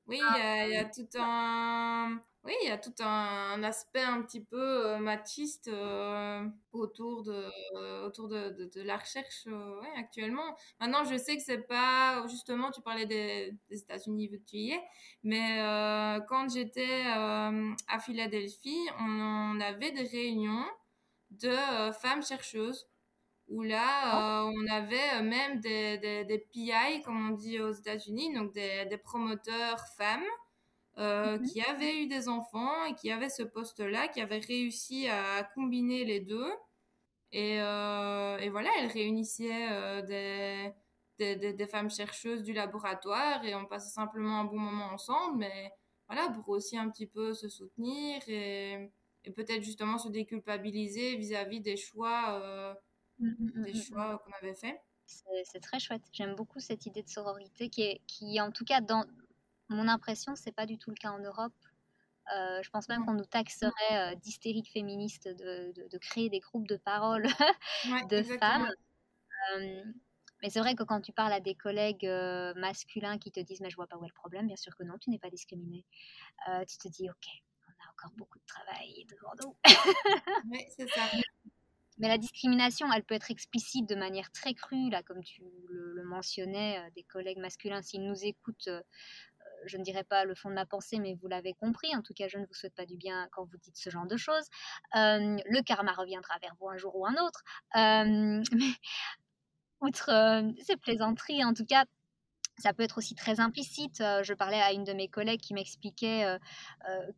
[0.08, 4.22] oui, ah il y, a tout un oui, il y a tout un, aspect un
[4.22, 7.44] petit peu euh, machiste euh, autour, de,
[7.76, 9.46] euh, autour de, de, la recherche
[9.98, 10.56] actuellement.
[10.80, 14.56] Maintenant, je sais que c'est pas, justement, tu parlais des, des États-Unis vu que tu
[14.56, 14.82] y es,
[15.24, 15.58] mais
[16.28, 20.64] quand j'étais à Philadelphie, on, avait des réunions
[21.30, 21.54] de
[22.00, 22.86] femmes chercheuses
[23.48, 24.52] où là, oh.
[24.54, 28.98] on avait même des, des, des, PI, comme on dit aux États-Unis, donc des, des
[28.98, 30.24] promoteurs femmes
[30.98, 31.46] euh, mhm.
[31.46, 36.04] qui avait eu des enfants et qui avait ce poste-là, qui avait réussi à combiner
[36.04, 36.50] les deux.
[37.32, 40.72] Et, euh, et voilà, elle réunissait euh, des,
[41.18, 45.70] des, des, femmes chercheuses du laboratoire et on passait simplement un bon moment ensemble, mais
[46.08, 48.90] voilà, pour aussi un petit peu se soutenir et,
[49.24, 52.76] et peut-être justement se déculpabiliser vis-à-vis des choix,
[53.18, 54.80] des choix qu'on avait faits.
[55.06, 56.02] C'est très chouette.
[56.12, 59.04] J'aime beaucoup cette idée de sororité qui, est, qui en tout cas, dans,
[59.68, 61.52] mon impression, c'est pas du tout le cas en Europe.
[62.36, 66.76] Euh, je pense même qu'on nous taxerait euh, d'hystérique féministe de, créer des groupes de
[66.76, 67.22] parole
[68.10, 68.70] de femmes.
[69.56, 69.84] Euh,
[70.42, 72.08] mais c'est vrai que quand tu parles à des collègues
[72.56, 74.84] masculins qui te disent mais je vois pas où est le problème, bien sûr que
[74.84, 75.84] non, tu n'es pas discriminé.
[76.68, 77.26] tu te dis ok,
[77.66, 79.56] on a encore beaucoup de travail devant nous.
[80.50, 81.02] oui, c'est ça.
[81.98, 86.04] Mais la discrimination, elle peut être explicite de manière très crue, là, comme tu le,
[86.04, 88.70] mentionnais, des collègues masculins, s'ils nous écoutent,
[89.66, 91.94] je ne dirais pas le fond de ma pensée, mais vous l'avez compris.
[91.94, 94.06] En tout cas, je ne vous souhaite pas du bien quand vous dites ce genre
[94.06, 94.46] de choses.
[94.96, 97.42] Euh, le karma reviendra vers vous un jour ou un autre.
[97.76, 98.74] Euh, mais
[99.80, 101.84] outre euh, ces plaisanteries, en tout cas,
[102.58, 103.98] ça peut être aussi très implicite.
[103.98, 106.26] je parlais à une de mes collègues qui m'expliquait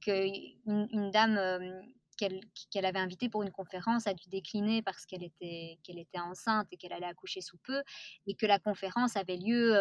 [0.03, 1.81] qu'une une dame
[2.71, 6.69] qu'elle avait invitée pour une conférence a dû décliner parce qu'elle était, qu'elle était enceinte
[6.73, 7.83] et qu'elle allait accoucher sous peu,
[8.27, 9.75] et que la conférence avait lieu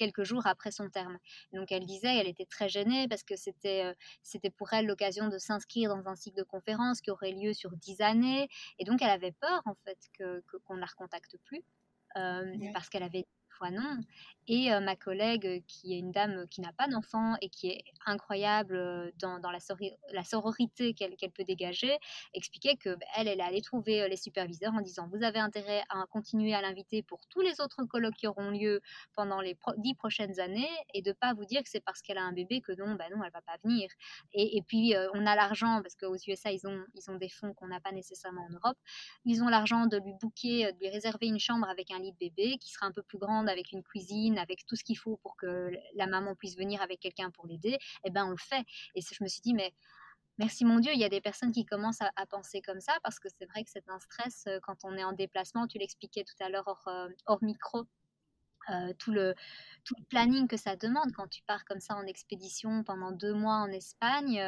[0.00, 1.18] quelques jours après son terme.
[1.52, 5.28] Donc elle disait, elle était très gênée parce que c'était euh, c'était pour elle l'occasion
[5.28, 8.48] de s'inscrire dans un cycle de conférences qui aurait lieu sur dix années.
[8.78, 11.62] Et donc elle avait peur en fait que qu'on ne la recontacte plus
[12.16, 13.26] euh, parce qu'elle avait
[13.68, 14.00] non.
[14.52, 19.12] Et ma collègue, qui est une dame qui n'a pas d'enfant et qui est incroyable
[19.20, 21.96] dans, la, sororité qu'elle peut dégager,
[22.34, 26.52] expliquait que bah, elle, allait trouver les superviseurs en disant vous avez intérêt à continuer
[26.52, 28.80] à l'inviter pour tous les autres colloques qui auront lieu
[29.14, 32.24] pendant les dix prochaines années et de pas vous dire que c'est parce qu'elle a
[32.24, 33.88] un bébé que non, bah non, elle va pas venir.
[34.32, 37.68] Et, puis on a l'argent parce qu'aux USA ils ont ils ont des fonds qu'on
[37.68, 38.78] n'a pas nécessairement en Europe.
[39.24, 42.18] Ils ont l'argent de lui booker, de lui réserver une chambre avec un lit de
[42.18, 45.18] bébé qui sera un peu plus grande avec une cuisine, avec tout ce qu'il faut
[45.18, 48.64] pour que la maman puisse venir avec quelqu'un pour l'aider, eh ben on le fait.
[48.94, 49.74] Et je me suis dit, mais
[50.38, 53.18] merci mon Dieu, il y a des personnes qui commencent à, penser comme ça parce
[53.18, 55.66] que c'est vrai que c'est un stress euh, quand on est en déplacement.
[55.66, 57.84] Tu l'expliquais tout à l'heure hors, euh, micro.
[58.68, 59.34] Euh, tout, le,
[60.10, 63.68] planning que ça demande quand tu pars comme ça en expédition pendant deux mois en
[63.68, 64.38] Espagne.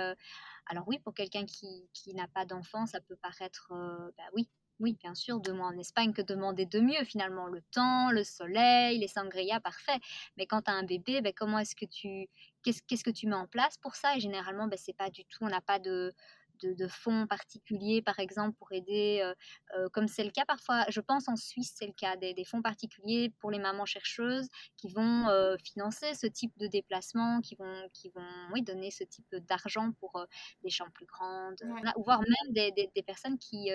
[0.67, 3.69] alors oui, pour quelqu'un qui, qui n'a pas d'enfant, ça peut paraître,
[4.17, 4.49] bah oui,
[4.81, 8.25] oui, bien sûr, deux mois en Espagne, que demander de mieux finalement Le temps, le
[8.25, 9.99] soleil, les sangria, parfait.
[10.37, 12.29] Mais quand tu as un bébé, ben, comment est-ce que tu.
[12.63, 14.17] Qu'est-ce, qu'est-ce que tu mets en place pour ça?
[14.17, 15.39] Et généralement, ben, c'est pas du tout.
[15.43, 16.15] On n'a pas de,
[16.63, 19.35] de, fonds particuliers, par exemple, pour aider, euh,
[19.77, 22.63] euh, comme c'est le cas parfois, je pense en Suisse, c'est le cas, des, fonds
[22.63, 27.89] particuliers pour les mamans chercheuses qui vont euh, financer ce type de déplacement, qui vont,
[27.93, 30.27] qui vont oui, donner ce type d'argent pour
[30.63, 31.61] des chambres plus grandes,
[31.97, 33.71] ou voire même des, des, personnes qui,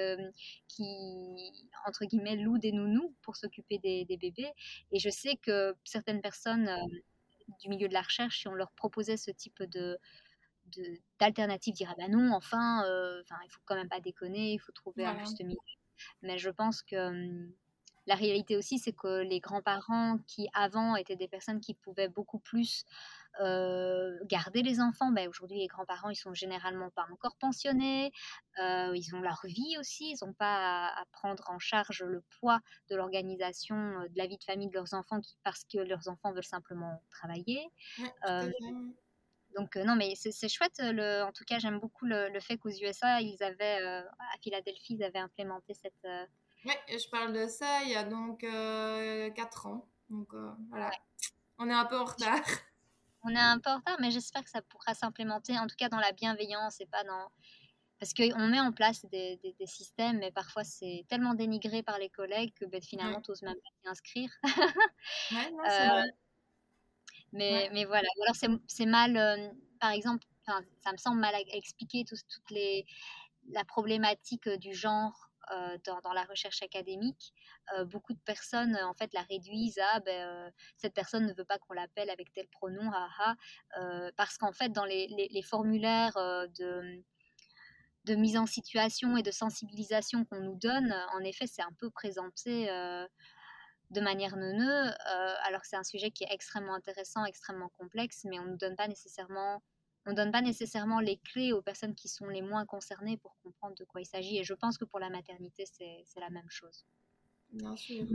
[0.67, 0.85] qui,
[1.85, 4.51] entre guillemets, louent des nounous pour s'occuper des, des, bébés.
[4.91, 6.69] Et je sais que certaines personnes
[7.61, 9.97] du milieu de la recherche, si on leur proposait ce type de
[11.19, 14.71] d'alternatives diraient bah non enfin euh, enfin il faut quand même pas déconner il faut
[14.71, 15.57] trouver un juste milieu.
[16.21, 17.51] Mais je pense que hum,
[18.07, 22.39] la réalité aussi c'est que les grands-parents qui avant étaient des personnes qui pouvaient beaucoup
[22.39, 22.85] plus
[23.39, 28.11] euh, garder les enfants ben aujourd'hui les grands-parents ils sont généralement pas encore pensionnés
[28.59, 32.61] euh, ils ont leur vie aussi ils n'ont pas à, prendre en charge le poids
[32.89, 36.43] de l'organisation de la vie de famille de leurs enfants parce que leurs enfants veulent
[36.43, 37.67] simplement travailler
[39.57, 40.79] donc non, mais c'est chouette.
[40.79, 45.03] Le, en tout cas, j'aime beaucoup le, fait qu'aux USA, ils avaient, à Philadelphie, ils
[45.03, 46.07] avaient implémenté cette...
[46.65, 49.87] Oui, je parle de ça il y a donc 4 ans.
[50.09, 50.29] Donc
[50.69, 50.91] voilà,
[51.57, 52.41] on est un peu en retard.
[53.23, 55.89] On est un peu en retard, mais j'espère que ça pourra s'implémenter, en tout cas
[55.89, 57.31] dans la bienveillance et pas dans...
[57.99, 62.09] Parce qu'on met en place des, des, systèmes, mais parfois c'est tellement dénigré par les
[62.09, 64.29] collègues que ben, finalement, tu n'oses même pas t'y inscrire.
[65.31, 66.03] ouais, non.
[67.33, 68.07] Mais, mais voilà.
[68.17, 69.49] Ou alors c'est mal, euh,
[69.79, 72.85] par exemple, ça me semble mal expliquer tout, toute les,
[73.49, 77.33] la problématique euh, du genre euh, dans, dans, la recherche académique.
[77.85, 81.73] beaucoup de personnes en fait la réduisent à ben, cette personne ne veut pas qu'on
[81.73, 83.35] l'appelle avec tel pronom, haha,
[84.17, 86.17] parce qu'en fait dans les, les, les formulaires
[86.59, 87.01] de
[88.03, 91.89] de mise en situation et de sensibilisation qu'on nous donne, en effet, c'est un peu
[91.89, 92.69] présenté
[93.89, 98.25] de manière neuneux, euh, alors que c'est un sujet qui est extrêmement intéressant, extrêmement complexe,
[98.25, 99.61] mais on ne donne pas nécessairement
[100.07, 103.75] on donne pas nécessairement les clés aux personnes qui sont les moins concernées pour comprendre
[103.75, 104.37] de quoi il s'agit.
[104.37, 106.85] Et je pense que pour la maternité, c'est la même chose.
[107.51, 108.05] Bien sûr.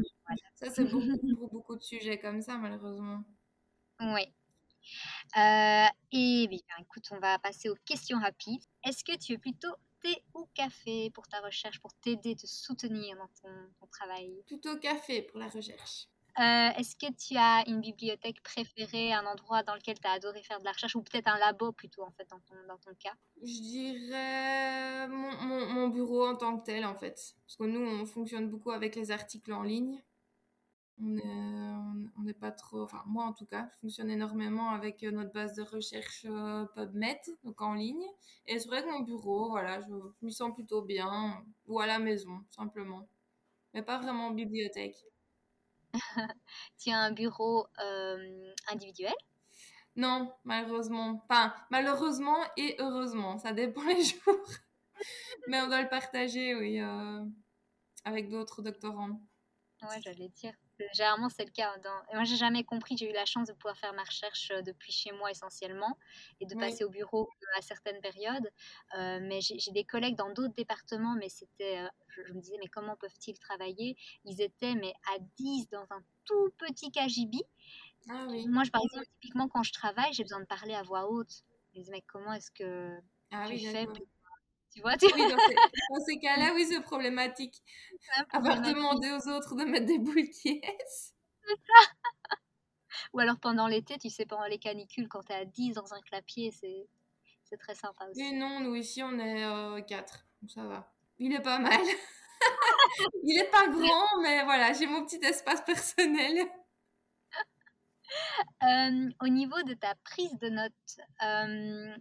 [0.54, 1.02] Ça, c'est pour
[1.50, 3.22] beaucoup de sujets comme ça, malheureusement.
[4.00, 4.22] Oui.
[5.36, 8.64] Euh, et bien, écoute, on va passer aux questions rapides.
[8.84, 13.16] Est-ce que tu es plutôt thé ou café pour ta recherche, pour t'aider, te soutenir
[13.16, 16.08] dans ton, travail Plutôt café pour la recherche.
[16.38, 20.42] Euh, est-ce que tu as une bibliothèque préférée, un endroit dans lequel tu as adoré
[20.42, 22.94] faire de la recherche, ou peut-être un labo plutôt, en fait, dans ton, dans ton
[22.94, 23.12] cas?
[23.42, 27.34] Je dirais mon, mon, bureau en tant que tel, en fait.
[27.44, 30.02] Parce que nous, on fonctionne beaucoup avec les articles en ligne
[31.00, 35.32] on n'est pas trop, enfin moi en tout cas, je fonctionne énormément avec euh, notre
[35.32, 38.04] base de recherche euh, PubMed, donc en ligne.
[38.46, 41.86] Et c'est vrai que mon bureau, voilà, je, je m'y sens plutôt bien, ou à
[41.86, 43.08] la maison, simplement.
[43.74, 44.96] Mais pas vraiment en bibliothèque.
[46.78, 49.14] tu as un bureau euh, individuel?
[49.96, 51.22] Non, malheureusement.
[51.28, 54.48] Enfin, malheureusement et heureusement, ça dépend les jours.
[55.48, 56.80] Mais on doit le partager, oui,
[58.04, 59.20] avec d'autres doctorants.
[59.82, 60.54] Ouais, j'allais dire
[60.94, 61.76] généralement, c'est le cas.
[61.78, 62.14] Dans...
[62.14, 62.96] Moi, j'ai jamais compris.
[62.96, 65.96] J'ai eu la chance de pouvoir faire ma recherche euh, depuis chez moi essentiellement
[66.40, 68.50] et de passer au bureau euh, à certaines périodes.
[68.96, 71.86] Euh, mais j'ai des collègues dans d'autres départements, mais c'était.
[72.08, 73.96] je, me disais, mais comment peuvent-ils travailler?
[74.24, 77.38] Ils étaient, mais à 10 dans un tout petit KGB.
[78.08, 81.08] Ah moi, je, par exemple, typiquement, quand je travaille, j'ai besoin de parler à voix
[81.08, 81.44] haute.
[81.72, 82.98] Je me disais, mais comment est-ce que
[83.30, 83.86] ah tu fais
[84.74, 87.62] tu vois, Oui, dans ces, cas-là, oui, c'est problématique.
[88.32, 92.36] Avoir demandé aux autres de mettre des boules qui C'est ça.
[93.12, 95.92] Ou alors pendant l'été, tu sais, pendant les canicules, quand tu es à 10 dans
[95.92, 96.86] un clapier, c'est,
[97.44, 98.20] c'est très sympa aussi.
[98.20, 100.14] Et non, nous ici, on est 4.
[100.14, 100.92] Euh, donc ça va.
[101.18, 101.80] Il est pas mal.
[103.24, 106.46] Il est pas grand, mais voilà, j'ai mon petit espace personnel.
[108.62, 111.96] Euh, au niveau de ta prise de notes, euh,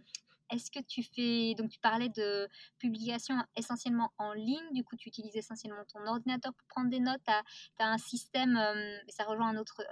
[0.52, 2.48] est-ce que tu fais, donc tu parlais de
[2.78, 7.22] publication essentiellement en ligne, du coup tu utilises essentiellement ton ordinateur pour prendre des notes,
[7.24, 9.82] tu as, un système, euh, ça rejoint un autre,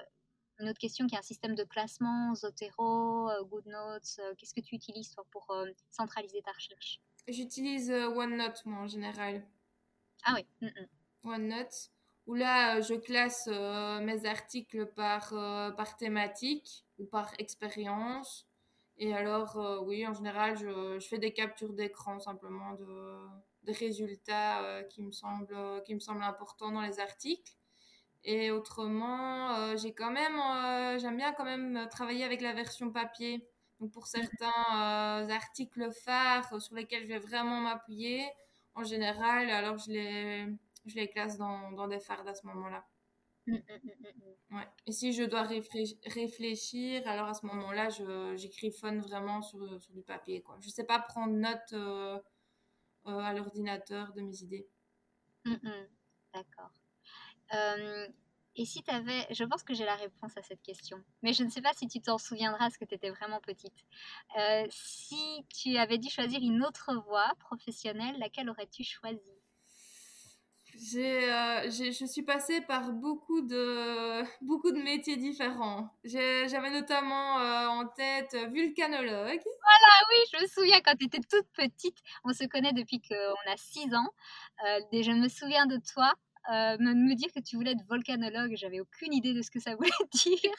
[0.58, 4.60] une autre question qui est un système de classement, Zotero, euh, GoodNotes, euh, qu'est-ce que
[4.60, 5.52] tu utilises toi pour
[5.90, 7.00] centraliser ta recherche?
[7.26, 9.46] J'utilise OneNote moi en général.
[10.24, 10.46] Ah oui.
[10.60, 11.30] Mm, mm.
[11.30, 11.90] OneNote,
[12.26, 15.30] où là je classe mes articles par,
[15.76, 18.49] par thématique ou par expérience.
[19.02, 23.16] Et alors, euh, oui, en général, je, fais des captures d'écran simplement de,
[23.62, 27.54] des résultats euh, qui, me semblent, qui me semblent importants dans les articles.
[28.24, 30.36] Et autrement, euh, j'ai quand même,
[30.98, 33.48] j'aime bien quand même travailler avec la version papier.
[33.80, 38.28] Donc pour certains articles phares sur lesquels je vais vraiment m'appuyer,
[38.74, 40.46] en général, alors je les,
[40.84, 42.84] je les classe dans, dans des phares à ce moment-là.
[43.46, 43.90] Mmh, mmh,
[44.52, 44.68] mmh, ouais.
[44.86, 47.88] Et si je dois réfléchir, alors à ce moment-là,
[48.36, 50.42] j'écris fun vraiment sur, sur, du papier.
[50.42, 50.58] Quoi.
[50.60, 52.18] Je ne sais pas prendre note euh,
[53.04, 54.68] à l'ordinateur de mes idées.
[56.34, 56.70] D'accord.
[58.54, 61.42] et si tu avais, je pense que j'ai la réponse à cette question, mais je
[61.42, 63.84] ne sais pas si tu t'en souviendras parce que tu étais vraiment petite.
[64.70, 69.39] si tu avais dû choisir une autre voie professionnelle, laquelle aurais-tu choisi?
[70.96, 75.90] Euh, j'ai, je suis passée par beaucoup de, beaucoup de métiers différents.
[76.04, 79.40] j'avais notamment euh, en tête vulcanologue.
[79.42, 81.98] Voilà, oui, je me souviens quand tu étais toute petite.
[82.24, 84.08] On se connaît depuis qu'on a 6 ans.
[84.66, 86.12] Euh, et je me souviens de toi
[86.50, 88.54] me, me dire que tu voulais être volcanologue.
[88.56, 90.52] J'avais aucune idée de ce que ça voulait dire.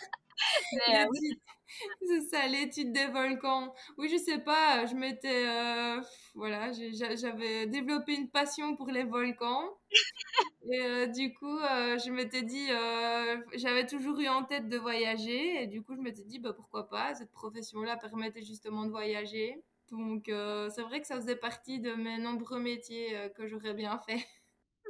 [0.87, 1.05] Mais,
[2.01, 3.73] C'est ça, l'étude des volcans.
[3.97, 5.45] Oui, je sais pas, je m'étais.
[6.35, 9.69] voilà, j'avais développé une passion pour les volcans.
[10.69, 14.77] Et euh, du coup, euh, je m'étais dit, euh, j'avais toujours eu en tête de
[14.77, 15.63] voyager.
[15.63, 19.63] Et du coup, je m'étais dit, bah, pourquoi pas, cette profession-là permettait justement de voyager.
[19.91, 24.25] Donc, c'est vrai que ça faisait partie de mes nombreux métiers que j'aurais bien fait.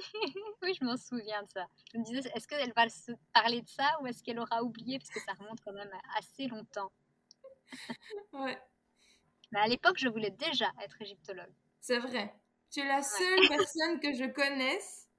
[0.61, 1.67] oui, je m'en souviens de ça.
[1.93, 4.99] Je me disais, est-ce qu'elle va se parler de ça ou est-ce qu'elle aura oublié
[4.99, 6.91] Parce que ça remonte quand même assez longtemps?
[8.33, 8.57] ouais.
[9.51, 11.53] Mais à l'époque, je voulais déjà être égyptologue.
[11.79, 12.33] C'est vrai.
[12.71, 15.09] Tu es la seule personne que je connaisse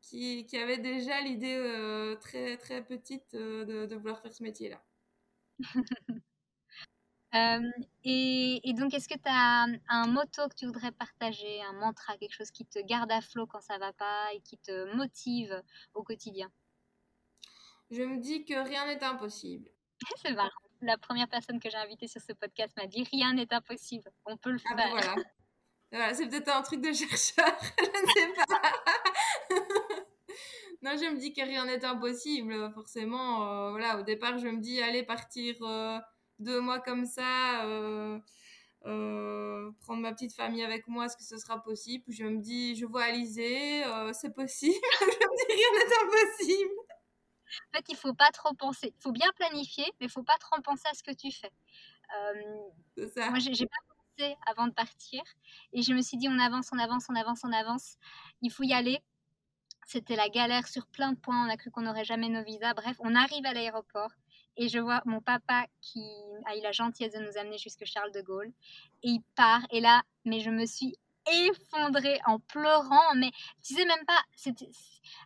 [0.00, 4.42] qui, qui avait déjà l'idée euh, très, très petite euh, de, de, vouloir faire ce
[4.42, 4.82] métier-là.
[7.32, 12.16] Et, et, donc, est-ce que tu as un, motto que tu voudrais partager, un mantra,
[12.16, 15.62] quelque chose qui te garde à flot quand ça va pas et qui te motive
[15.94, 16.50] au quotidien?
[17.90, 19.68] Je me dis que rien n'est impossible.
[20.22, 20.50] C'est marrant.
[20.82, 24.10] La première personne que j'ai invitée sur ce podcast m'a dit rien n'est impossible.
[24.24, 24.90] On peut le ah ben faire.
[24.92, 25.14] voilà.
[25.92, 27.52] voilà c'est peut-être un truc de chercheur.
[27.78, 28.72] je ne sais pas.
[30.82, 32.72] non, je me dis que rien n'est impossible.
[32.72, 35.98] Forcément, euh, voilà, au départ, je me dis, allez partir euh,
[36.40, 38.18] deux mois comme ça, euh,
[39.80, 42.04] prendre ma petite famille avec moi, est-ce que ce sera possible?
[42.08, 44.74] Je me dis, je vois Alizé, c'est possible.
[45.00, 46.74] je me dis, rien n'est impossible.
[47.72, 48.94] En fait, il faut pas trop penser.
[48.96, 51.52] Il faut bien planifier, mais il faut pas trop penser à ce que tu fais.
[53.14, 53.30] ça.
[53.30, 55.22] Moi, j'ai pas pensé avant de partir.
[55.72, 57.96] Et je me suis dit, on avance, on avance, on avance, on avance.
[58.40, 59.02] Il faut y aller
[59.90, 61.46] c'était la galère sur plein de points.
[61.46, 62.74] On a cru qu'on n'aurait jamais nos visas.
[62.74, 64.12] Bref, on arrive à l'aéroport
[64.60, 66.04] et je vois mon papa qui
[66.44, 68.52] a eu la gentillesse de nous amener jusque Charles de Gaulle.
[69.02, 69.62] Et il part.
[69.70, 73.14] Et là, mais je me suis effondrée en pleurant.
[73.16, 73.30] Mais
[73.62, 74.68] tu sais même pas, c'était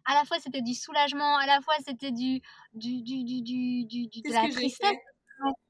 [0.04, 2.40] à la fois c'était du soulagement, à la fois c'était du,
[2.74, 4.96] du, du, du, du, de la tristesse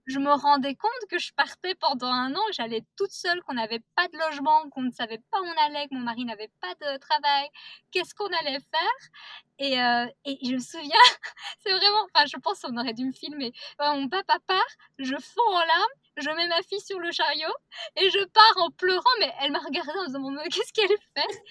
[0.07, 3.83] je me rendais compte que je partais pendant un an, j'allais toute seule, qu'on n'avait
[3.97, 6.75] pas de logement, qu'on ne savait pas où on allait, que mon mari n'avait pas
[6.75, 7.49] de travail,
[7.91, 9.11] qu'est-ce qu'on allait faire?
[9.59, 10.91] Et, euh, et, je me souviens,
[11.61, 13.53] c'est vraiment, enfin je pense qu'on aurait dû me filmer.
[13.79, 14.61] mon papa part,
[14.99, 17.55] je fonds en larmes, je mets ma fille sur le chariot
[17.97, 21.43] et je pars en pleurant, mais elle m'a regardée en me disant qu'est-ce qu'elle fait?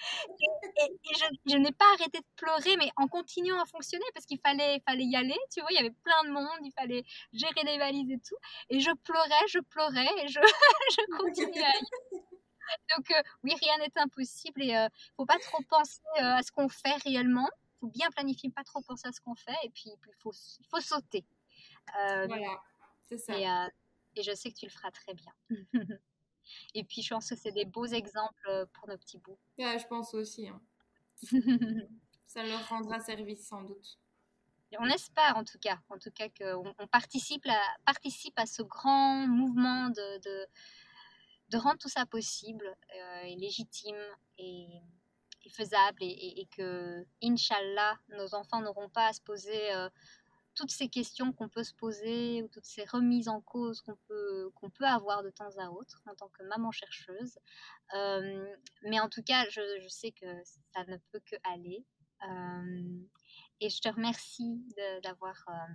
[0.82, 4.38] Et, je, je n'ai pas arrêté de pleurer, mais en continuant à fonctionner parce qu'il
[4.40, 7.62] fallait, fallait y aller, tu vois, il y avait plein de monde, il fallait gérer
[7.64, 8.36] les valises et tout.
[8.70, 10.40] Et je pleurais, je pleurais et je,
[10.90, 15.38] je continuais à y Donc euh, oui, rien n'est impossible et ne euh, faut pas
[15.38, 17.48] trop penser euh, à ce qu'on fait réellement.
[17.80, 20.32] faut bien planifier, pas trop penser à ce qu'on fait et puis il faut,
[20.70, 21.24] faut sauter.
[21.94, 22.60] voilà,
[23.06, 23.38] c'est ça.
[23.38, 23.44] Et,
[24.16, 25.32] et je sais que tu le feras très bien.
[26.74, 29.38] et puis, je pense que c'est des beaux exemples pour nos petits bouts.
[29.58, 30.48] Ouais, je pense aussi.
[30.48, 30.60] Hein.
[32.26, 33.98] Ça leur rendra service sans doute.
[34.78, 39.88] On espère en tout cas, en tout cas qu'on on participe, à, ce grand mouvement
[39.90, 43.96] de, rendre tout ça possible euh, et légitime
[44.38, 44.66] et,
[45.50, 49.88] faisable et, et, que, Inch'Allah, nos enfants n'auront pas à se poser euh,
[50.54, 54.50] toutes ces questions qu'on peut se poser ou toutes ces remises en cause qu'on peut,
[54.84, 57.38] avoir de temps à autre en tant que maman chercheuse.
[57.94, 58.46] Euh,
[58.82, 60.26] mais en tout cas, je, sais que
[60.74, 61.84] ça ne peut que aller.
[63.64, 64.62] Et je te remercie
[65.02, 65.74] d'avoir euh,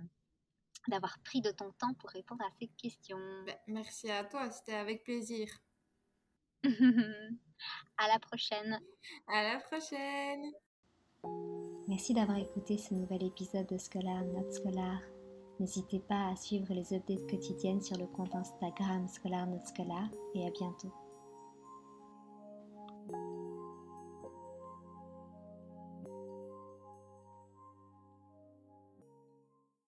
[0.88, 3.18] d'avoir pris de ton temps pour répondre à ces questions.
[3.44, 5.48] Ben, merci à toi, c'était avec plaisir.
[6.64, 8.80] à la prochaine.
[9.26, 10.52] À la prochaine.
[11.88, 15.00] Merci d'avoir écouté ce nouvel épisode de Scholar Not Scholar.
[15.58, 20.46] N'hésitez pas à suivre les updates quotidiennes sur le compte Instagram Scholar Not Scholar et
[20.46, 20.92] à bientôt.